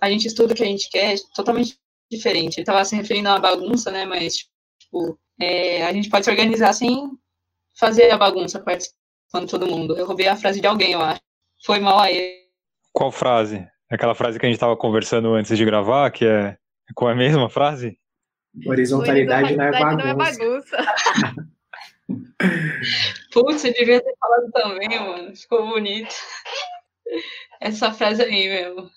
a 0.00 0.10
gente 0.10 0.26
estuda 0.26 0.52
o 0.52 0.56
que 0.56 0.62
a 0.62 0.66
gente 0.66 0.88
quer, 0.90 1.14
é 1.14 1.18
totalmente 1.34 1.78
diferente. 2.10 2.56
Ele 2.56 2.62
estava 2.62 2.84
se 2.84 2.96
referindo 2.96 3.28
a 3.28 3.34
uma 3.34 3.40
bagunça, 3.40 3.90
né? 3.90 4.04
Mas, 4.04 4.48
tipo, 4.80 5.18
é, 5.40 5.84
a 5.84 5.92
gente 5.92 6.08
pode 6.08 6.24
se 6.24 6.30
organizar 6.30 6.72
sem 6.72 7.10
fazer 7.78 8.10
a 8.10 8.18
bagunça 8.18 8.58
participando 8.58 9.48
todo 9.48 9.66
mundo. 9.66 9.96
Eu 9.96 10.06
roubei 10.06 10.26
a 10.26 10.36
frase 10.36 10.60
de 10.60 10.66
alguém, 10.66 10.92
eu 10.92 11.00
acho. 11.00 11.20
Foi 11.64 11.78
mal 11.78 12.00
aí. 12.00 12.36
Qual 12.92 13.12
frase? 13.12 13.66
Aquela 13.90 14.14
frase 14.14 14.38
que 14.38 14.44
a 14.44 14.48
gente 14.48 14.56
estava 14.56 14.76
conversando 14.76 15.32
antes 15.32 15.56
de 15.56 15.64
gravar, 15.64 16.10
que 16.10 16.26
é. 16.26 16.56
Qual 16.94 17.10
é 17.10 17.12
a 17.12 17.16
mesma 17.16 17.48
frase? 17.48 17.98
Horizontalidade, 18.66 19.56
não 19.56 19.64
é 19.64 19.70
bagunça. 19.70 19.96
Não 19.96 20.10
é 20.10 20.14
bagunça. 20.14 20.76
Putz, 23.32 23.60
você 23.60 23.72
devia 23.72 24.00
ter 24.00 24.14
falado 24.18 24.50
também, 24.52 24.88
mano. 24.88 25.36
Ficou 25.36 25.68
bonito. 25.68 26.14
Essa 27.60 27.92
frase 27.92 28.22
aí 28.22 28.48
mesmo. 28.48 28.90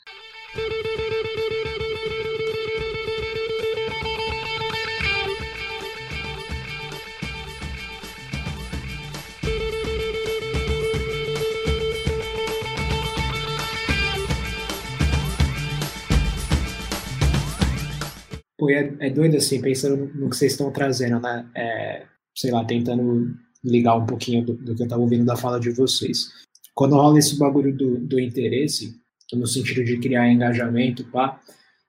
Pô, 18.61 18.69
é, 18.69 18.95
é 18.99 19.09
doido 19.09 19.37
assim, 19.37 19.59
pensando 19.59 20.05
no 20.13 20.29
que 20.29 20.37
vocês 20.37 20.51
estão 20.51 20.71
trazendo, 20.71 21.19
né? 21.19 21.49
É, 21.55 22.05
sei 22.35 22.51
lá, 22.51 22.63
tentando 22.63 23.35
ligar 23.63 23.95
um 23.95 24.05
pouquinho 24.05 24.45
do, 24.45 24.53
do 24.53 24.75
que 24.75 24.83
eu 24.83 24.85
estava 24.85 25.01
ouvindo 25.01 25.25
da 25.25 25.35
fala 25.35 25.59
de 25.59 25.71
vocês. 25.71 26.27
Quando 26.75 26.93
rola 26.93 27.17
esse 27.17 27.39
bagulho 27.39 27.75
do, 27.75 27.97
do 27.97 28.19
interesse, 28.19 28.93
no 29.33 29.47
sentido 29.47 29.83
de 29.83 29.99
criar 29.99 30.31
engajamento, 30.31 31.03
pá, 31.05 31.41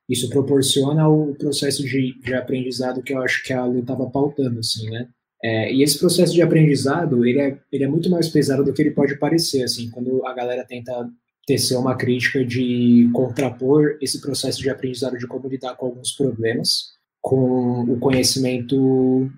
isso 0.08 0.30
proporciona 0.30 1.06
o 1.10 1.34
processo 1.34 1.84
de, 1.84 2.18
de 2.18 2.32
aprendizado 2.32 3.02
que 3.02 3.12
eu 3.12 3.20
acho 3.20 3.44
que 3.44 3.52
a 3.52 3.66
Lu 3.66 3.80
estava 3.80 4.08
pautando, 4.08 4.58
assim, 4.58 4.88
né? 4.88 5.06
É, 5.44 5.74
e 5.74 5.82
esse 5.82 5.98
processo 5.98 6.32
de 6.32 6.40
aprendizado, 6.40 7.26
ele 7.26 7.38
é, 7.38 7.58
ele 7.70 7.84
é 7.84 7.88
muito 7.88 8.08
mais 8.08 8.30
pesado 8.30 8.64
do 8.64 8.72
que 8.72 8.80
ele 8.80 8.92
pode 8.92 9.18
parecer, 9.18 9.62
assim, 9.62 9.90
quando 9.90 10.24
a 10.24 10.32
galera 10.32 10.64
tenta 10.64 11.06
tecer 11.46 11.76
uma 11.76 11.96
crítica 11.96 12.44
de 12.44 13.10
contrapor 13.12 13.96
esse 14.00 14.20
processo 14.20 14.60
de 14.60 14.70
aprendizado 14.70 15.18
de 15.18 15.26
como 15.26 15.48
lidar 15.48 15.76
com 15.76 15.86
alguns 15.86 16.12
problemas 16.12 16.92
com 17.22 17.82
o 17.84 17.98
conhecimento 18.00 19.30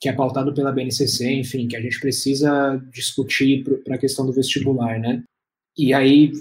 que 0.00 0.08
é 0.08 0.12
pautado 0.12 0.52
pela 0.52 0.72
BNCC, 0.72 1.32
enfim, 1.32 1.66
que 1.66 1.76
a 1.76 1.80
gente 1.80 1.98
precisa 2.00 2.80
discutir 2.92 3.64
para 3.84 3.94
a 3.94 3.98
questão 3.98 4.26
do 4.26 4.32
vestibular, 4.32 4.98
né? 4.98 5.22
E 5.76 5.94
aí, 5.94 6.32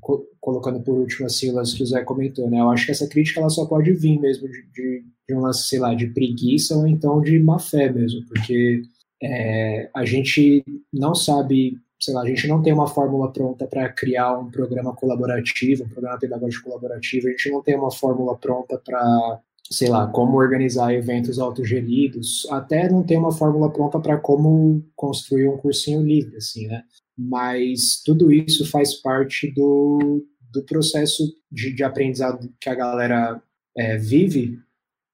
co 0.00 0.26
colocando 0.40 0.80
por 0.80 0.98
último 0.98 1.26
as 1.26 1.36
sílabas 1.36 1.74
que 1.74 1.82
o 1.82 1.86
Zé 1.86 2.02
comentou, 2.02 2.48
né? 2.50 2.60
Eu 2.60 2.70
acho 2.70 2.86
que 2.86 2.92
essa 2.92 3.08
crítica 3.08 3.40
ela 3.40 3.50
só 3.50 3.66
pode 3.66 3.92
vir 3.92 4.18
mesmo 4.18 4.48
de, 4.48 4.62
de, 4.72 5.04
de 5.28 5.34
uma, 5.34 5.52
sei 5.52 5.78
lá, 5.78 5.94
de 5.94 6.08
preguiça 6.08 6.76
ou 6.76 6.86
então 6.86 7.20
de 7.20 7.38
má 7.38 7.58
fé 7.58 7.92
mesmo, 7.92 8.24
porque 8.26 8.82
é, 9.22 9.90
a 9.94 10.04
gente 10.04 10.64
não 10.92 11.14
sabe 11.14 11.78
sei 12.00 12.14
lá, 12.14 12.22
a 12.22 12.26
gente 12.26 12.48
não 12.48 12.62
tem 12.62 12.72
uma 12.72 12.86
fórmula 12.86 13.30
pronta 13.30 13.66
para 13.66 13.88
criar 13.90 14.38
um 14.38 14.50
programa 14.50 14.94
colaborativo, 14.94 15.84
um 15.84 15.88
programa 15.88 16.18
pedagógico 16.18 16.64
colaborativo, 16.64 17.28
a 17.28 17.30
gente 17.30 17.50
não 17.50 17.62
tem 17.62 17.76
uma 17.76 17.90
fórmula 17.90 18.36
pronta 18.38 18.78
para, 18.78 19.40
sei 19.70 19.88
lá, 19.88 20.06
como 20.06 20.38
organizar 20.38 20.94
eventos 20.94 21.38
autogeridos, 21.38 22.46
até 22.50 22.88
não 22.88 23.02
tem 23.02 23.18
uma 23.18 23.32
fórmula 23.32 23.70
pronta 23.70 24.00
para 24.00 24.16
como 24.16 24.82
construir 24.96 25.48
um 25.48 25.58
cursinho 25.58 26.02
livre, 26.02 26.38
assim, 26.38 26.66
né? 26.66 26.82
Mas 27.18 28.02
tudo 28.02 28.32
isso 28.32 28.64
faz 28.70 28.94
parte 28.94 29.50
do, 29.50 30.24
do 30.50 30.62
processo 30.62 31.22
de, 31.52 31.74
de 31.74 31.84
aprendizado 31.84 32.50
que 32.58 32.70
a 32.70 32.74
galera 32.74 33.42
é, 33.76 33.98
vive 33.98 34.58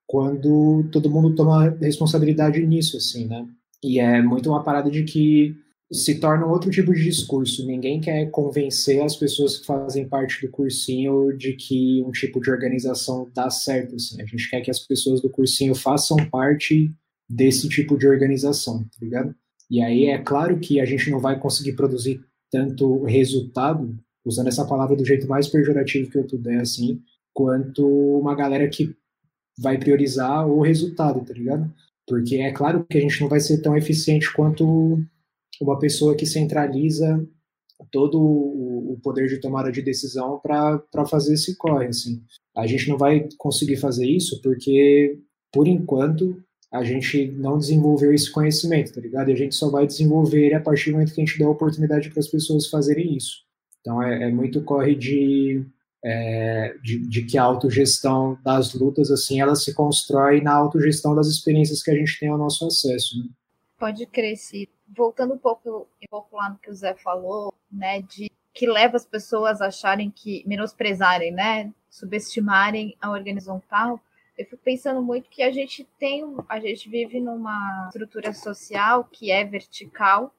quando 0.07 0.89
todo 0.93 1.11
mundo 1.11 1.35
toma 1.35 1.77
responsabilidade 1.81 2.65
nisso, 2.65 2.97
assim, 2.97 3.27
né? 3.27 3.45
E 3.83 3.99
é 3.99 4.23
muito 4.23 4.49
uma 4.49 4.63
parada 4.63 4.89
de 4.89 5.03
que 5.03 5.57
se 5.93 6.19
torna 6.19 6.47
outro 6.47 6.71
tipo 6.71 6.93
de 6.93 7.03
discurso. 7.03 7.65
Ninguém 7.65 8.01
quer 8.01 8.31
convencer 8.31 9.03
as 9.03 9.15
pessoas 9.15 9.59
que 9.59 9.67
fazem 9.67 10.09
parte 10.09 10.45
do 10.45 10.51
cursinho 10.51 11.37
de 11.37 11.53
que 11.53 12.03
um 12.03 12.11
tipo 12.11 12.41
de 12.41 12.51
organização 12.51 13.31
dá 13.33 13.49
certo. 13.51 13.95
Assim. 13.95 14.21
A 14.21 14.27
gente 14.27 14.51
quer 14.51 14.61
que 14.61 14.71
as 14.71 14.81
pessoas 14.81 15.21
do 15.21 15.31
cursinho 15.31 15.75
façam 15.75 16.17
parte 16.29 16.93
desse 17.29 17.69
tipo 17.69 17.97
de 17.97 18.07
organização, 18.09 18.83
tá 18.83 18.99
ligado? 19.01 19.35
E 19.71 19.81
aí 19.81 20.07
é 20.07 20.19
claro 20.19 20.59
que 20.59 20.81
a 20.81 20.85
gente 20.85 21.11
não 21.11 21.21
vai 21.21 21.39
conseguir 21.39 21.73
produzir 21.73 22.21
tanto 22.51 23.03
resultado, 23.05 23.97
usando 24.25 24.49
essa 24.49 24.65
palavra 24.65 24.97
do 24.97 25.05
jeito 25.05 25.27
mais 25.27 25.49
pejorativo 25.49 26.11
que 26.11 26.19
eu 26.19 26.25
puder, 26.25 26.61
assim, 26.61 27.01
quanto 27.33 27.87
uma 27.87 28.35
galera 28.35 28.69
que 28.69 28.95
vai 29.59 29.79
priorizar 29.79 30.47
o 30.49 30.61
resultado, 30.61 31.25
tá 31.25 31.33
ligado? 31.33 31.73
Porque 32.07 32.37
é 32.37 32.53
claro 32.53 32.85
que 32.89 32.99
a 32.99 33.01
gente 33.01 33.21
não 33.21 33.29
vai 33.29 33.41
ser 33.41 33.59
tão 33.59 33.77
eficiente 33.77 34.33
quanto 34.33 35.03
uma 35.61 35.79
pessoa 35.79 36.15
que 36.15 36.27
centraliza 36.27 37.25
todo 37.91 38.21
o 38.21 38.99
poder 39.03 39.29
de 39.29 39.39
tomada 39.39 39.71
de 39.71 39.83
decisão 39.83 40.41
para 40.41 41.07
fazer 41.09 41.35
esse 41.35 41.57
corre. 41.57 41.89
Assim. 41.89 42.23
A 42.57 42.67
gente 42.67 42.89
não 42.89 42.97
vai 42.97 43.29
conseguir 43.39 43.77
fazer 43.77 44.07
isso 44.07 44.41
porque, 44.43 45.19
por 45.53 45.69
enquanto, 45.69 46.43
a 46.73 46.83
gente 46.83 47.31
não 47.33 47.59
desenvolveu 47.59 48.13
esse 48.13 48.31
conhecimento, 48.31 48.93
tá 48.93 49.01
ligado? 49.01 49.31
E 49.31 49.33
a 49.33 49.37
gente 49.37 49.55
só 49.55 49.71
vai 49.71 49.87
desenvolver 49.87 50.47
ele 50.47 50.55
a 50.55 50.61
partir 50.61 50.91
do 50.91 50.95
momento 50.95 51.15
que 51.15 51.21
a 51.21 51.25
gente 51.25 51.39
der 51.39 51.45
a 51.45 51.51
oportunidade 51.51 52.11
para 52.11 52.21
as 52.21 52.29
pessoas 52.29 52.69
fazerem 52.69 53.17
isso. 53.17 53.45
Então 53.81 54.03
é, 54.03 54.25
é 54.25 54.33
muito 54.33 54.63
corre 54.63 54.95
de 54.95 55.65
é, 56.05 56.75
de, 56.83 57.01
de, 57.09 57.23
que 57.23 57.37
a 57.37 57.43
autogestão 57.43 58.39
das 58.45 58.73
lutas, 58.75 59.11
assim, 59.11 59.41
ela 59.41 59.57
se 59.57 59.75
constrói 59.75 60.41
na 60.41 60.53
autogestão 60.53 61.17
das 61.17 61.27
experiências 61.27 61.83
que 61.83 61.91
a 61.91 61.95
gente 61.95 62.21
tem 62.21 62.29
ao 62.29 62.39
nosso 62.39 62.65
acesso. 62.65 63.19
Né? 63.19 63.25
Pode 63.79 64.07
crescer. 64.07 64.69
Voltando 64.89 65.35
um 65.35 65.39
pouco, 65.39 65.89
um 66.03 66.07
pouco 66.09 66.37
lá 66.37 66.51
no 66.51 66.59
que 66.59 66.71
o 66.71 66.75
Zé 66.75 66.95
falou, 66.95 67.53
né, 67.71 68.03
de 68.03 68.31
que 68.55 68.67
leva 68.67 68.97
as 68.97 69.05
pessoas 69.05 69.61
a 69.61 69.67
acharem 69.67 70.11
que 70.11 70.43
menosprezarem, 70.47 71.31
né, 71.31 71.73
subestimarem 71.91 72.97
a 73.01 73.11
horizontal. 73.11 74.01
Eu 74.37 74.45
fico 74.45 74.63
pensando 74.63 75.03
muito 75.03 75.29
que 75.29 75.43
a 75.43 75.51
gente 75.51 75.87
tem, 75.99 76.25
a 76.49 76.59
gente 76.61 76.89
vive 76.89 77.21
numa 77.21 77.87
estrutura 77.89 78.33
social 78.33 79.05
que 79.05 79.31
é 79.31 79.45
vertical 79.45 80.33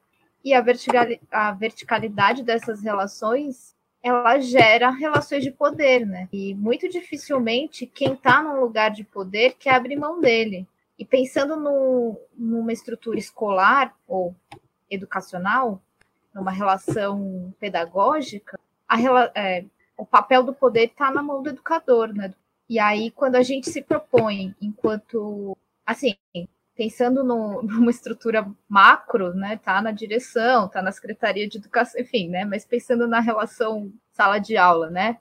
e 0.44 0.54
a, 0.54 0.60
vertical, 0.60 1.06
a 1.30 1.52
verticalidade 1.52 2.42
dessas 2.42 2.82
relações 2.82 3.76
ela 4.02 4.38
gera 4.38 4.90
relações 4.90 5.42
de 5.42 5.50
poder, 5.50 6.06
né? 6.06 6.28
E 6.32 6.54
muito 6.54 6.88
dificilmente 6.88 7.86
quem 7.86 8.12
está 8.12 8.42
num 8.42 8.60
lugar 8.60 8.90
de 8.90 9.04
poder 9.04 9.54
quer 9.58 9.74
abrir 9.74 9.96
mão 9.96 10.20
dele. 10.20 10.66
E 10.98 11.04
pensando 11.04 11.56
no, 11.56 12.20
numa 12.36 12.72
estrutura 12.72 13.18
escolar 13.18 13.94
ou 14.06 14.34
educacional, 14.90 15.80
numa 16.34 16.50
relação 16.50 17.54
pedagógica, 17.60 18.58
é, 19.34 19.64
o 19.96 20.04
papel 20.04 20.42
do 20.42 20.52
poder 20.52 20.86
está 20.86 21.10
na 21.10 21.22
mão 21.22 21.42
do 21.42 21.50
educador, 21.50 22.12
né? 22.12 22.34
E 22.68 22.78
aí, 22.78 23.10
quando 23.10 23.36
a 23.36 23.42
gente 23.42 23.70
se 23.70 23.82
propõe, 23.82 24.54
enquanto, 24.60 25.56
assim, 25.86 26.16
pensando 26.76 27.24
no, 27.24 27.60
numa 27.64 27.90
estrutura 27.90 28.48
macro, 28.68 29.34
né, 29.34 29.58
tá 29.62 29.82
na 29.82 29.90
direção, 29.90 30.68
tá 30.68 30.80
na 30.80 30.92
secretaria 30.92 31.48
de 31.48 31.58
educação, 31.58 32.00
enfim, 32.00 32.28
né, 32.28 32.44
mas 32.44 32.64
pensando 32.64 33.06
na 33.08 33.20
relação 33.20 33.92
sala 34.12 34.38
de 34.38 34.56
aula, 34.56 34.88
né, 34.90 35.18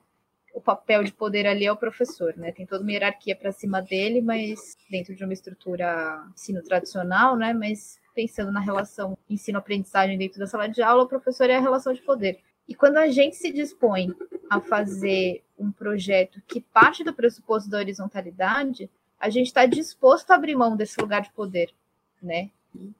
o 0.57 0.61
papel 0.61 1.03
de 1.03 1.13
poder 1.13 1.45
ali 1.45 1.67
é 1.67 1.71
o 1.71 1.77
professor, 1.77 2.35
né, 2.35 2.51
tem 2.51 2.65
toda 2.65 2.81
uma 2.81 2.91
hierarquia 2.91 3.35
para 3.35 3.51
cima 3.51 3.79
dele, 3.79 4.23
mas 4.23 4.75
dentro 4.89 5.15
de 5.15 5.23
uma 5.23 5.31
estrutura 5.31 6.27
ensino 6.33 6.63
tradicional, 6.63 7.35
né, 7.35 7.53
mas 7.53 7.99
pensando 8.15 8.51
na 8.51 8.59
relação 8.59 9.15
ensino-aprendizagem 9.29 10.17
dentro 10.17 10.39
da 10.39 10.47
sala 10.47 10.67
de 10.67 10.81
aula, 10.81 11.03
o 11.03 11.07
professor 11.07 11.47
é 11.47 11.57
a 11.57 11.61
relação 11.61 11.93
de 11.93 12.01
poder. 12.01 12.39
E 12.67 12.73
quando 12.73 12.97
a 12.97 13.07
gente 13.07 13.35
se 13.35 13.53
dispõe 13.53 14.11
a 14.49 14.59
fazer 14.59 15.43
um 15.59 15.71
projeto 15.71 16.41
que 16.47 16.59
parte 16.59 17.03
do 17.03 17.13
pressuposto 17.13 17.69
da 17.69 17.77
horizontalidade, 17.77 18.89
a 19.19 19.29
gente 19.29 19.47
está 19.47 19.63
disposto 19.67 20.31
a 20.31 20.35
abrir 20.35 20.55
mão 20.55 20.75
desse 20.75 20.99
lugar 20.99 21.21
de 21.21 21.31
poder, 21.33 21.71
né? 22.19 22.49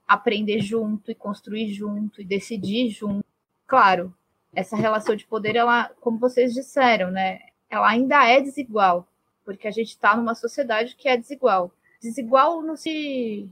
Aprender 0.08 0.62
junto 0.62 1.10
e 1.10 1.16
construir 1.16 1.74
junto 1.74 2.22
e 2.22 2.26
decidir 2.26 2.92
junto. 2.92 3.26
Claro, 3.66 4.14
essa 4.54 4.76
relação 4.76 5.16
de 5.16 5.26
poder, 5.26 5.56
ela, 5.56 5.90
como 6.02 6.18
vocês 6.18 6.54
disseram, 6.54 7.12
né? 7.12 7.40
Ela 7.70 7.90
ainda 7.90 8.26
é 8.26 8.42
desigual, 8.42 9.08
porque 9.46 9.68
a 9.68 9.72
gente 9.72 9.90
está 9.90 10.16
numa 10.16 10.36
sociedade 10.36 10.96
que 10.96 11.08
é 11.10 11.18
desigual. 11.18 11.72
Desigual 12.02 12.62
no 12.62 12.78
se 12.78 13.50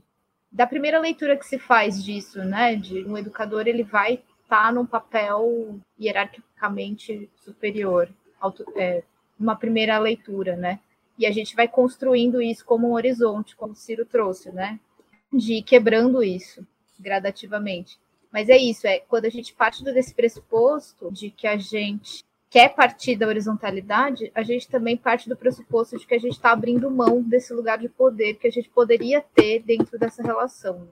da 0.50 0.66
primeira 0.66 0.98
leitura 0.98 1.36
que 1.36 1.46
se 1.46 1.58
faz 1.58 2.02
disso, 2.02 2.42
né? 2.44 2.76
De 2.76 3.04
um 3.04 3.16
educador 3.18 3.66
ele 3.66 3.82
vai 3.82 4.14
estar 4.42 4.66
tá 4.66 4.72
num 4.72 4.86
papel 4.86 5.78
hierarquicamente 6.00 7.28
superior, 7.36 8.08
auto, 8.40 8.64
é, 8.76 9.02
uma 9.38 9.56
primeira 9.56 9.98
leitura, 9.98 10.56
né? 10.56 10.80
E 11.18 11.26
a 11.26 11.32
gente 11.32 11.56
vai 11.56 11.66
construindo 11.66 12.40
isso 12.40 12.64
como 12.64 12.88
um 12.88 12.92
horizonte, 12.92 13.56
como 13.56 13.72
o 13.72 13.76
Ciro 13.76 14.04
trouxe, 14.04 14.50
né? 14.52 14.78
De 15.32 15.54
ir 15.54 15.62
quebrando 15.62 16.22
isso 16.22 16.66
gradativamente. 16.98 17.98
Mas 18.32 18.48
é 18.48 18.56
isso, 18.56 18.86
é 18.86 19.00
quando 19.00 19.26
a 19.26 19.30
gente 19.30 19.54
parte 19.54 19.82
desse 19.84 20.14
pressuposto 20.14 21.10
de 21.12 21.30
que 21.30 21.46
a 21.46 21.56
gente 21.56 22.24
quer 22.50 22.74
partir 22.74 23.16
da 23.16 23.26
horizontalidade, 23.26 24.30
a 24.34 24.42
gente 24.42 24.68
também 24.68 24.96
parte 24.96 25.28
do 25.28 25.36
pressuposto 25.36 25.98
de 25.98 26.06
que 26.06 26.14
a 26.14 26.18
gente 26.18 26.32
está 26.32 26.52
abrindo 26.52 26.90
mão 26.90 27.22
desse 27.22 27.52
lugar 27.52 27.78
de 27.78 27.88
poder 27.88 28.34
que 28.34 28.46
a 28.46 28.50
gente 28.50 28.68
poderia 28.70 29.22
ter 29.34 29.62
dentro 29.62 29.98
dessa 29.98 30.22
relação. 30.22 30.88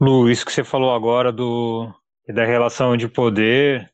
Lu, 0.00 0.30
isso 0.30 0.46
que 0.46 0.52
você 0.52 0.62
falou 0.62 0.94
agora 0.94 1.32
do 1.32 1.92
da 2.28 2.44
relação 2.44 2.94
de 2.96 3.08
poder 3.08 3.90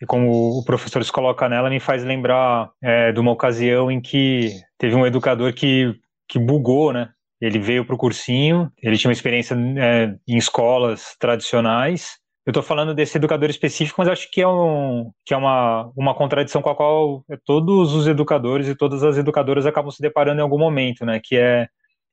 e 0.00 0.06
como 0.06 0.58
o 0.58 0.64
professor 0.64 1.04
se 1.04 1.10
coloca 1.10 1.48
nela, 1.48 1.70
me 1.70 1.80
faz 1.80 2.04
lembrar 2.04 2.70
é, 2.82 3.12
de 3.12 3.18
uma 3.18 3.32
ocasião 3.32 3.90
em 3.90 4.00
que 4.00 4.52
teve 4.78 4.94
um 4.94 5.06
educador 5.06 5.52
que, 5.52 5.92
que 6.28 6.38
bugou, 6.38 6.92
né? 6.92 7.10
Ele 7.40 7.58
veio 7.58 7.84
para 7.84 7.94
o 7.94 7.98
cursinho, 7.98 8.70
ele 8.82 8.96
tinha 8.96 9.08
uma 9.08 9.14
experiência 9.14 9.56
é, 9.76 10.14
em 10.26 10.36
escolas 10.36 11.16
tradicionais. 11.18 12.18
Eu 12.48 12.50
estou 12.50 12.62
falando 12.62 12.94
desse 12.94 13.18
educador 13.18 13.50
específico, 13.50 13.96
mas 14.00 14.08
acho 14.08 14.30
que 14.30 14.40
é, 14.40 14.48
um, 14.48 15.10
que 15.26 15.34
é 15.34 15.36
uma, 15.36 15.92
uma 15.94 16.14
contradição 16.14 16.62
com 16.62 16.70
a 16.70 16.74
qual 16.74 17.22
todos 17.44 17.92
os 17.92 18.06
educadores 18.08 18.66
e 18.66 18.74
todas 18.74 19.04
as 19.04 19.18
educadoras 19.18 19.66
acabam 19.66 19.90
se 19.90 20.00
deparando 20.00 20.40
em 20.40 20.42
algum 20.42 20.58
momento, 20.58 21.04
né? 21.04 21.20
Que 21.22 21.36
é 21.36 21.68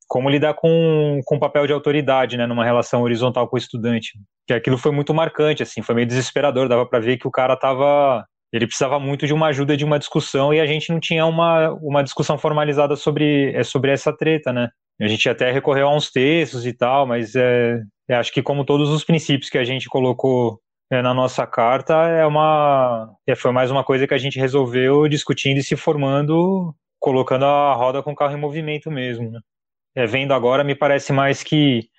como 0.10 0.30
lidar 0.30 0.54
com, 0.56 1.22
com 1.24 1.38
o 1.38 1.40
papel 1.40 1.66
de 1.66 1.72
autoridade, 1.72 2.36
né, 2.36 2.46
numa 2.46 2.66
relação 2.66 3.02
horizontal 3.02 3.48
com 3.48 3.56
o 3.56 3.58
estudante. 3.58 4.20
Que 4.46 4.54
aquilo 4.54 4.78
foi 4.78 4.92
muito 4.92 5.14
marcante, 5.14 5.64
assim, 5.64 5.82
foi 5.82 5.96
meio 5.96 6.08
desesperador, 6.08 6.68
dava 6.68 6.86
para 6.86 7.00
ver 7.00 7.16
que 7.16 7.30
o 7.30 7.32
cara 7.32 7.56
tava 7.56 8.26
ele 8.52 8.68
precisava 8.68 9.00
muito 9.00 9.26
de 9.26 9.34
uma 9.34 9.48
ajuda, 9.48 9.78
de 9.78 9.86
uma 9.86 9.98
discussão, 9.98 10.54
e 10.54 10.60
a 10.60 10.66
gente 10.66 10.90
não 10.92 11.00
tinha 11.00 11.26
uma, 11.26 11.72
uma 11.82 12.04
discussão 12.04 12.38
formalizada 12.38 12.98
sobre, 12.98 13.54
é, 13.54 13.64
sobre 13.64 13.92
essa 13.92 14.12
treta, 14.16 14.52
né? 14.52 14.70
A 15.00 15.08
gente 15.08 15.28
até 15.28 15.52
recorreu 15.52 15.88
a 15.88 15.96
uns 15.96 16.12
textos 16.12 16.66
e 16.66 16.74
tal, 16.74 17.06
mas 17.06 17.36
é, 17.36 17.82
é 18.10 18.16
acho 18.16 18.32
que 18.32 18.42
como 18.42 18.66
todos 18.66 18.90
os 18.90 19.04
princípios 19.04 19.50
que 19.50 19.58
a 19.58 19.64
gente 19.64 19.90
colocou 19.90 20.60
é, 20.90 21.02
na 21.02 21.14
nossa 21.14 21.46
carta, 21.46 21.94
é 22.08 22.26
uma, 22.26 23.10
é, 23.28 23.36
foi 23.36 23.52
mais 23.52 23.72
uma 23.72 23.84
coisa 23.84 24.08
que 24.08 24.14
a 24.14 24.18
gente 24.18 24.40
resolveu 24.40 25.08
discutindo 25.08 25.58
e 25.58 25.64
se 25.64 25.76
formando, 25.76 26.74
colocando 27.00 27.46
a 27.46 27.74
roda 27.74 28.02
com 28.02 28.12
o 28.12 28.16
carro 28.16 28.38
em 28.38 28.40
movimento 28.40 28.90
mesmo, 28.90 29.32
né? 29.32 29.40
é, 29.96 30.06
vendo 30.06 30.34
agora, 30.34 30.64
me 30.64 30.76
parece 30.76 31.14
mais 31.14 31.42
que 31.42 31.90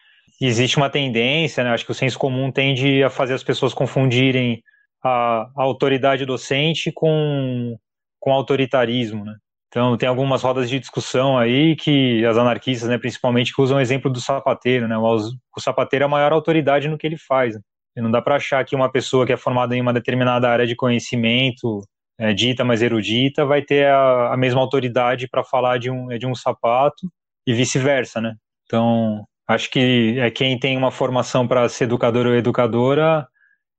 existe 0.41 0.77
uma 0.77 0.91
tendência, 0.91 1.65
né? 1.65 1.71
Acho 1.71 1.87
que 1.87 1.93
o 1.93 1.95
senso 1.95 2.19
comum 2.19 2.53
tende 2.53 3.03
a 3.03 3.09
fazer 3.09 3.35
as 3.35 3.43
pessoas 3.43 3.73
confundirem 3.73 4.63
a, 5.03 5.51
a 5.57 5.63
autoridade 5.63 6.27
docente 6.27 6.93
com, 6.93 7.77
com 8.21 8.33
autoritarismo, 8.33 9.25
né? 9.25 9.35
Então, 9.77 9.95
tem 9.95 10.09
algumas 10.09 10.43
rodas 10.43 10.71
de 10.71 10.81
discussão 10.81 11.37
aí 11.37 11.77
que 11.77 12.25
as 12.25 12.39
anarquistas, 12.39 12.89
né, 12.89 12.97
principalmente, 12.97 13.55
que 13.55 13.61
usam 13.61 13.77
o 13.77 13.81
exemplo 13.81 14.11
do 14.11 14.23
sapateiro, 14.23 14.89
né? 14.89 14.97
O, 14.97 15.61
sapateiro 15.61 16.05
é 16.05 16.07
a 16.07 16.09
maior 16.09 16.33
autoridade 16.33 16.89
no 16.89 16.97
que 16.97 17.07
ele 17.07 17.19
faz. 17.19 17.55
Né? 17.55 17.61
Não 17.97 18.11
dá 18.11 18.23
para 18.23 18.37
achar 18.37 18.65
que 18.65 18.75
uma 18.75 18.91
pessoa 18.91 19.27
que 19.27 19.35
é 19.35 19.37
formada 19.37 19.77
em 19.77 19.83
uma 19.83 19.93
determinada 19.93 20.49
área 20.49 20.67
de 20.67 20.75
conhecimento, 20.75 21.83
é, 22.19 22.33
dita, 22.33 22.65
mas 22.65 22.81
erudita, 22.81 23.45
vai 23.45 23.61
ter 23.61 23.87
a, 23.89 24.33
a 24.33 24.37
mesma 24.39 24.62
autoridade 24.62 25.29
para 25.29 25.45
falar 25.45 25.79
de 25.79 25.91
um, 25.91 26.09
de 26.09 26.27
um 26.27 26.35
sapato 26.35 27.07
e 27.47 27.53
vice-versa, 27.53 28.19
né? 28.19 28.35
Então, 28.65 29.27
acho 29.47 29.71
que 29.71 30.19
é 30.19 30.31
quem 30.31 30.59
tem 30.59 30.75
uma 30.79 30.91
formação 30.91 31.47
para 31.47 31.69
ser 31.69 31.85
educador 31.85 32.27
ou 32.27 32.35
educadora 32.35 33.29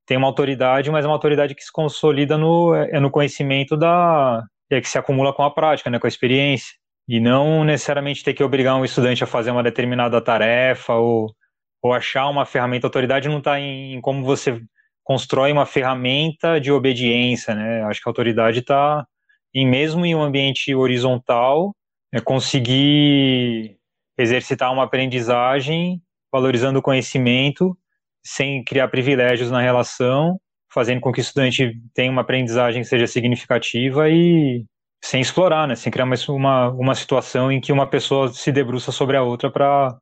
tem 0.06 0.16
uma 0.16 0.28
autoridade, 0.28 0.92
mas 0.92 1.04
é 1.04 1.08
uma 1.08 1.16
autoridade 1.16 1.56
que 1.56 1.64
se 1.64 1.72
consolida 1.72 2.38
no, 2.38 2.76
é 2.76 3.00
no 3.00 3.10
conhecimento 3.10 3.76
da 3.76 4.44
é 4.70 4.82
que 4.82 4.90
se 4.90 4.98
acumula 4.98 5.34
com 5.34 5.44
a 5.44 5.52
prática, 5.52 5.90
né, 5.90 6.00
com 6.00 6.08
a 6.08 6.10
experiência, 6.10 6.76
e 7.08 7.20
não 7.20 7.64
necessariamente 7.64 8.24
ter 8.24 8.34
que 8.34 8.44
obrigar 8.44 8.76
um 8.76 8.84
estudante 8.84 9.24
a 9.24 9.28
fazer 9.28 9.52
uma 9.52 9.64
determinada 9.64 10.22
tarefa 10.22 10.94
ou, 10.94 11.34
ou 11.82 11.94
achar 11.94 12.28
uma 12.28 12.46
ferramenta. 12.46 12.86
A 12.86 12.90
autoridade 12.90 13.30
não 13.30 13.38
está 13.38 13.60
em, 13.60 14.02
como 14.02 14.26
você 14.26 14.62
constrói 15.04 15.54
uma 15.54 15.66
ferramenta 15.66 16.60
de 16.60 16.70
obediência, 16.72 17.56
né? 17.56 17.84
Acho 17.84 18.02
que 18.02 18.10
a 18.10 18.12
autoridade 18.12 18.60
está 18.60 19.08
em 19.54 19.66
mesmo 19.66 20.06
em 20.06 20.14
um 20.14 20.22
ambiente 20.22 20.76
horizontal 20.76 21.74
é 22.14 22.20
conseguir 22.20 23.78
exercitar 24.18 24.72
uma 24.74 24.84
aprendizagem 24.84 26.02
valorizando 26.32 26.80
o 26.80 26.82
conhecimento 26.82 27.78
sem 28.24 28.64
criar 28.64 28.90
privilégios 28.90 29.50
na 29.50 29.62
relação, 29.62 30.40
fazendo 30.78 31.02
com 31.02 31.12
que 31.12 31.20
o 31.20 31.22
estudante 31.22 31.82
tenha 31.92 32.12
uma 32.12 32.22
aprendizagem 32.22 32.84
que 32.84 32.88
seja 32.88 33.08
significativa 33.08 34.08
e 34.12 34.64
sem 35.04 35.20
explorar, 35.20 35.68
né, 35.68 35.74
sem 35.76 35.92
criar 35.92 36.06
uma, 36.30 36.70
uma 36.70 36.94
situação 36.94 37.52
em 37.52 37.60
que 37.60 37.72
uma 37.72 37.90
pessoa 37.90 38.32
se 38.32 38.52
debruça 38.52 38.92
sobre 38.92 39.18
a 39.18 39.24
outra 39.24 39.50
para 39.50 39.98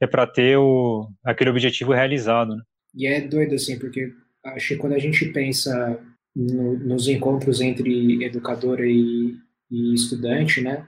é 0.00 0.08
para 0.08 0.26
ter 0.26 0.56
o, 0.56 1.08
aquele 1.24 1.50
objetivo 1.50 1.92
realizado. 1.92 2.56
Né? 2.56 2.62
E 2.96 3.06
é 3.06 3.20
doido 3.20 3.54
assim, 3.54 3.78
porque 3.78 4.12
acho 4.44 4.68
que 4.68 4.76
quando 4.76 4.94
a 4.94 4.98
gente 4.98 5.24
pensa 5.26 6.00
no, 6.34 6.76
nos 6.80 7.06
encontros 7.06 7.60
entre 7.60 8.24
educadora 8.24 8.84
e, 8.84 9.36
e 9.70 9.94
estudante, 9.94 10.60
né, 10.60 10.84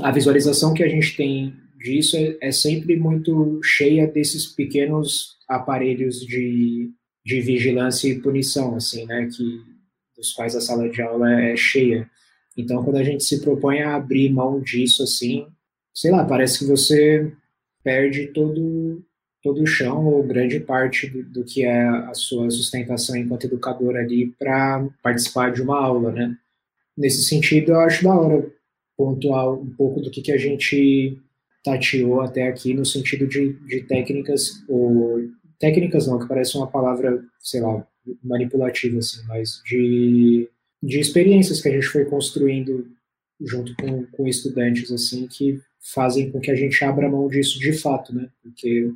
a 0.00 0.10
visualização 0.10 0.72
que 0.72 0.82
a 0.82 0.88
gente 0.88 1.14
tem 1.14 1.54
disso 1.78 2.16
é, 2.16 2.38
é 2.40 2.52
sempre 2.52 2.96
muito 2.96 3.60
cheia 3.62 4.06
desses 4.06 4.46
pequenos 4.46 5.36
aparelhos 5.46 6.20
de, 6.20 6.90
de 7.24 7.40
vigilância 7.40 8.08
e 8.08 8.20
punição, 8.20 8.74
assim, 8.74 9.06
né, 9.06 9.28
que 9.34 9.60
dos 10.16 10.32
quais 10.32 10.54
a 10.54 10.60
sala 10.60 10.88
de 10.88 11.00
aula 11.00 11.32
é 11.40 11.56
cheia. 11.56 12.08
Então, 12.56 12.84
quando 12.84 12.96
a 12.96 13.04
gente 13.04 13.24
se 13.24 13.40
propõe 13.40 13.82
a 13.82 13.96
abrir 13.96 14.30
mão 14.30 14.60
disso, 14.60 15.02
assim, 15.02 15.46
sei 15.94 16.10
lá, 16.10 16.24
parece 16.24 16.60
que 16.60 16.64
você 16.66 17.32
perde 17.82 18.28
todo 18.28 19.02
todo 19.42 19.60
o 19.60 19.66
chão 19.66 20.06
ou 20.06 20.22
grande 20.22 20.60
parte 20.60 21.08
do, 21.10 21.24
do 21.24 21.44
que 21.44 21.64
é 21.64 21.82
a 21.82 22.14
sua 22.14 22.48
sustentação 22.48 23.16
enquanto 23.16 23.46
educador 23.46 23.96
ali 23.96 24.28
para 24.38 24.88
participar 25.02 25.50
de 25.50 25.60
uma 25.60 25.84
aula, 25.84 26.12
né? 26.12 26.36
nesse 26.96 27.22
sentido, 27.24 27.72
eu 27.72 27.80
acho 27.80 28.04
da 28.04 28.14
hora 28.14 28.46
pontuar 28.96 29.52
um 29.52 29.70
pouco 29.70 30.00
do 30.00 30.10
que, 30.10 30.22
que 30.22 30.32
a 30.32 30.38
gente 30.38 31.18
tateou 31.64 32.20
até 32.20 32.48
aqui 32.48 32.74
no 32.74 32.84
sentido 32.84 33.26
de, 33.26 33.52
de 33.66 33.82
técnicas, 33.82 34.64
ou 34.68 35.20
técnicas 35.62 36.08
não, 36.08 36.18
que 36.18 36.26
parece 36.26 36.56
uma 36.56 36.66
palavra, 36.66 37.22
sei 37.38 37.60
lá, 37.60 37.86
manipulativa, 38.20 38.98
assim, 38.98 39.24
mas 39.28 39.62
de, 39.64 40.50
de 40.82 40.98
experiências 40.98 41.60
que 41.60 41.68
a 41.68 41.72
gente 41.72 41.86
foi 41.86 42.04
construindo 42.04 42.84
junto 43.40 43.72
com, 43.76 44.04
com 44.06 44.26
estudantes, 44.26 44.90
assim, 44.90 45.28
que 45.28 45.60
fazem 45.94 46.32
com 46.32 46.40
que 46.40 46.50
a 46.50 46.56
gente 46.56 46.84
abra 46.84 47.08
mão 47.08 47.28
disso 47.28 47.60
de 47.60 47.72
fato, 47.72 48.12
né? 48.12 48.28
Porque 48.42 48.92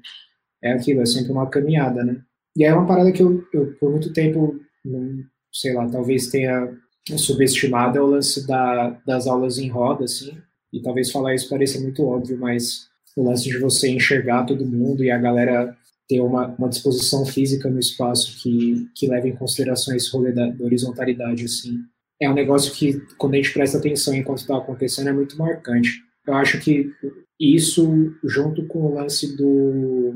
é 0.60 0.72
aquilo, 0.72 1.02
é 1.02 1.06
sempre 1.06 1.30
uma 1.30 1.48
caminhada, 1.48 2.02
né? 2.02 2.20
E 2.56 2.64
é 2.64 2.74
uma 2.74 2.86
parada 2.86 3.12
que 3.12 3.22
eu, 3.22 3.46
eu 3.52 3.72
por 3.74 3.92
muito 3.92 4.12
tempo, 4.12 4.58
não, 4.84 5.22
sei 5.52 5.72
lá, 5.72 5.88
talvez 5.88 6.26
tenha 6.26 6.76
subestimado 7.16 7.96
é 7.96 8.00
o 8.00 8.06
lance 8.06 8.44
da, 8.44 8.90
das 9.06 9.28
aulas 9.28 9.58
em 9.58 9.68
roda, 9.68 10.04
assim, 10.04 10.36
e 10.72 10.82
talvez 10.82 11.12
falar 11.12 11.32
isso 11.32 11.48
pareça 11.48 11.80
muito 11.80 12.04
óbvio, 12.04 12.36
mas 12.36 12.88
o 13.16 13.22
lance 13.22 13.44
de 13.44 13.56
você 13.58 13.88
enxergar 13.88 14.44
todo 14.44 14.66
mundo 14.66 15.04
e 15.04 15.12
a 15.12 15.18
galera 15.18 15.76
ter 16.08 16.20
uma, 16.20 16.48
uma 16.54 16.68
disposição 16.68 17.24
física 17.24 17.68
no 17.68 17.78
espaço 17.78 18.40
que, 18.40 18.88
que 18.94 19.08
leva 19.08 19.28
em 19.28 19.36
consideração 19.36 19.94
esse 19.94 20.10
rolê 20.10 20.32
da, 20.32 20.48
da 20.48 20.64
horizontalidade, 20.64 21.44
assim, 21.44 21.80
é 22.20 22.30
um 22.30 22.34
negócio 22.34 22.72
que, 22.72 23.00
quando 23.18 23.34
a 23.34 23.36
gente 23.36 23.52
presta 23.52 23.78
atenção 23.78 24.14
enquanto 24.14 24.38
está 24.38 24.56
acontecendo, 24.56 25.08
é 25.08 25.12
muito 25.12 25.36
marcante. 25.36 25.90
Eu 26.26 26.34
acho 26.34 26.58
que 26.60 26.90
isso, 27.38 28.14
junto 28.24 28.66
com 28.66 28.80
o 28.80 28.94
lance 28.94 29.36
do, 29.36 30.14